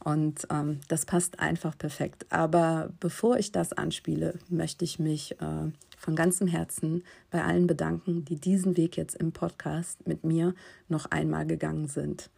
Und 0.03 0.47
ähm, 0.49 0.79
das 0.87 1.05
passt 1.05 1.39
einfach 1.39 1.77
perfekt. 1.77 2.25
Aber 2.29 2.89
bevor 2.99 3.37
ich 3.37 3.51
das 3.51 3.73
anspiele, 3.73 4.39
möchte 4.49 4.85
ich 4.85 4.97
mich 4.97 5.33
äh, 5.41 5.71
von 5.99 6.15
ganzem 6.15 6.47
Herzen 6.47 7.03
bei 7.29 7.43
allen 7.43 7.67
bedanken, 7.67 8.25
die 8.25 8.37
diesen 8.37 8.77
Weg 8.77 8.97
jetzt 8.97 9.15
im 9.15 9.31
Podcast 9.31 10.07
mit 10.07 10.23
mir 10.23 10.55
noch 10.87 11.05
einmal 11.07 11.45
gegangen 11.45 11.87
sind. 11.87 12.31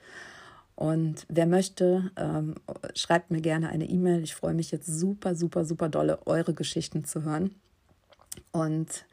Und 0.76 1.28
wer 1.30 1.46
möchte, 1.46 2.12
ähm, 2.18 2.56
schreibt 2.96 3.30
mir 3.30 3.42
gerne 3.42 3.70
eine 3.70 3.88
E-Mail. 3.88 4.24
Ich 4.24 4.34
freue 4.34 4.56
mich 4.56 4.72
jetzt 4.72 4.88
super, 4.88 5.36
super, 5.36 5.64
super 5.64 5.90
dolle, 5.90 6.26
eure 6.26 6.56
Geschichten 6.56 7.06
zu 7.06 7.24
hören. 7.24 7.56
Und 8.52 9.06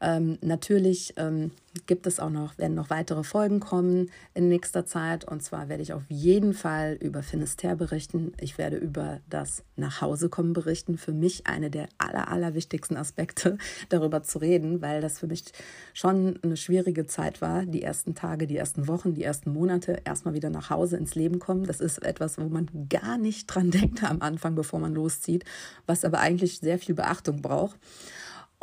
ähm, 0.00 0.38
natürlich 0.42 1.14
ähm, 1.16 1.52
gibt 1.86 2.06
es 2.06 2.20
auch 2.20 2.30
noch, 2.30 2.56
werden 2.58 2.74
noch 2.74 2.90
weitere 2.90 3.24
Folgen 3.24 3.60
kommen 3.60 4.10
in 4.34 4.48
nächster 4.48 4.86
Zeit. 4.86 5.24
Und 5.24 5.42
zwar 5.42 5.68
werde 5.68 5.82
ich 5.82 5.92
auf 5.92 6.02
jeden 6.08 6.54
Fall 6.54 6.96
über 7.00 7.22
Finisterre 7.22 7.76
berichten. 7.76 8.32
Ich 8.40 8.58
werde 8.58 8.76
über 8.76 9.20
das 9.28 9.64
Nachhausekommen 9.76 10.52
berichten. 10.52 10.98
Für 10.98 11.12
mich 11.12 11.46
eine 11.46 11.70
der 11.70 11.88
aller, 11.98 12.28
aller 12.28 12.54
wichtigsten 12.54 12.96
Aspekte, 12.96 13.58
darüber 13.88 14.22
zu 14.22 14.38
reden, 14.38 14.82
weil 14.82 15.00
das 15.00 15.18
für 15.18 15.26
mich 15.26 15.44
schon 15.92 16.38
eine 16.42 16.56
schwierige 16.56 17.06
Zeit 17.06 17.40
war. 17.40 17.64
Die 17.64 17.82
ersten 17.82 18.14
Tage, 18.14 18.46
die 18.46 18.56
ersten 18.56 18.88
Wochen, 18.88 19.14
die 19.14 19.24
ersten 19.24 19.52
Monate, 19.52 20.00
erstmal 20.04 20.34
wieder 20.34 20.50
nach 20.50 20.70
Hause 20.70 20.96
ins 20.96 21.14
Leben 21.14 21.38
kommen. 21.38 21.64
Das 21.64 21.80
ist 21.80 21.98
etwas, 22.02 22.38
wo 22.38 22.48
man 22.48 22.68
gar 22.88 23.18
nicht 23.18 23.46
dran 23.46 23.70
denkt 23.70 24.04
am 24.04 24.20
Anfang, 24.20 24.54
bevor 24.54 24.80
man 24.80 24.94
loszieht, 24.94 25.44
was 25.86 26.04
aber 26.04 26.20
eigentlich 26.20 26.60
sehr 26.60 26.78
viel 26.78 26.94
Beachtung 26.94 27.42
braucht. 27.42 27.78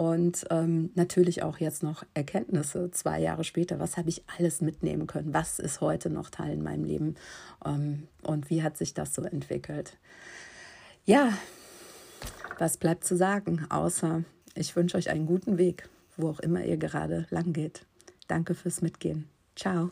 Und 0.02 0.48
ähm, 0.50 0.90
natürlich 0.96 1.44
auch 1.44 1.60
jetzt 1.60 1.84
noch 1.84 2.04
Erkenntnisse, 2.16 2.90
zwei 2.90 3.20
Jahre 3.20 3.44
später. 3.44 3.80
Was 3.80 3.98
habe 3.98 4.10
ich 4.10 4.24
alles 4.36 4.60
mitnehmen 4.60 5.06
können? 5.06 5.32
Was 5.32 5.60
ist 5.60 5.80
heute 5.80 6.10
noch 6.10 6.32
Teil 6.32 6.54
in 6.54 6.64
meinem 6.64 6.86
Leben? 6.86 7.14
Ähm, 7.64 8.08
und 8.24 8.50
wie 8.50 8.64
hat 8.64 8.78
sich 8.78 8.96
das 8.96 9.14
so 9.14 9.22
entwickelt? 9.22 9.98
Ja, 11.06 11.38
was 12.58 12.78
bleibt 12.78 13.04
zu 13.04 13.16
sagen, 13.16 13.68
außer 13.70 14.24
ich 14.56 14.76
wünsche 14.76 14.98
euch 14.98 15.12
einen 15.12 15.28
guten 15.28 15.60
Weg, 15.60 15.88
wo 16.18 16.30
auch 16.30 16.40
immer 16.40 16.66
ihr 16.66 16.78
gerade 16.78 17.28
lang 17.30 17.54
geht. 17.54 17.86
Danke 18.28 18.56
fürs 18.56 18.82
Mitgehen. 18.82 19.30
Ciao. 19.56 19.92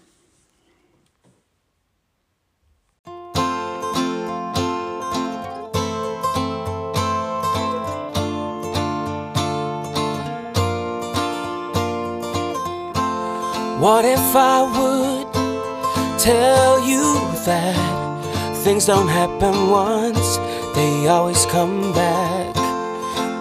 What 13.79 14.03
if 14.03 14.35
I 14.35 14.59
would 14.75 16.19
tell 16.19 16.85
you 16.85 17.15
that 17.45 18.55
things 18.57 18.85
don't 18.85 19.07
happen 19.07 19.69
once, 19.69 20.35
they 20.75 21.07
always 21.07 21.45
come 21.45 21.93
back? 21.93 22.57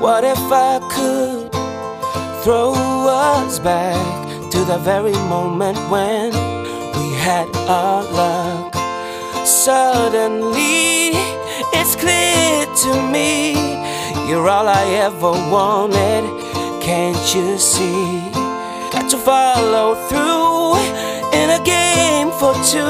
What 0.00 0.22
if 0.22 0.38
I 0.38 0.78
could 0.94 1.50
throw 2.44 2.72
us 3.08 3.58
back 3.58 3.98
to 4.52 4.58
the 4.64 4.78
very 4.78 5.18
moment 5.26 5.76
when 5.90 6.30
we 6.30 7.14
had 7.14 7.48
our 7.66 8.04
luck? 8.04 8.72
Suddenly, 9.44 11.18
it's 11.74 11.96
clear 11.96 12.64
to 12.84 13.02
me 13.10 13.54
you're 14.28 14.48
all 14.48 14.68
I 14.68 14.84
ever 15.02 15.32
wanted. 15.50 16.22
Can't 16.80 17.34
you 17.34 17.58
see? 17.58 18.20
Got 18.92 19.10
to 19.10 19.18
follow 19.18 19.94
through 20.08 20.27
for 22.54 22.64
two. 22.64 22.80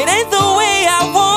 It 0.00 0.08
ain't 0.08 0.30
the 0.30 0.46
way 0.58 0.86
I 0.86 1.10
want 1.12 1.33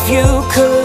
if 0.00 0.10
you 0.10 0.42
could 0.52 0.77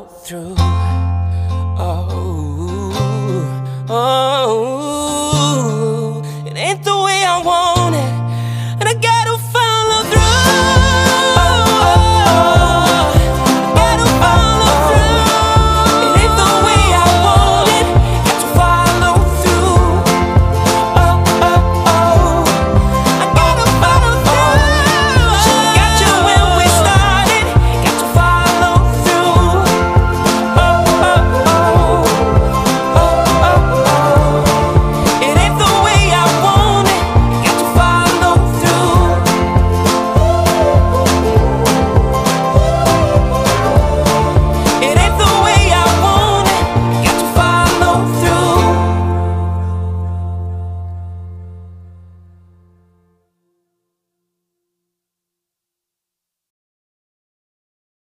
follow 0.00 0.06
through. 0.06 0.59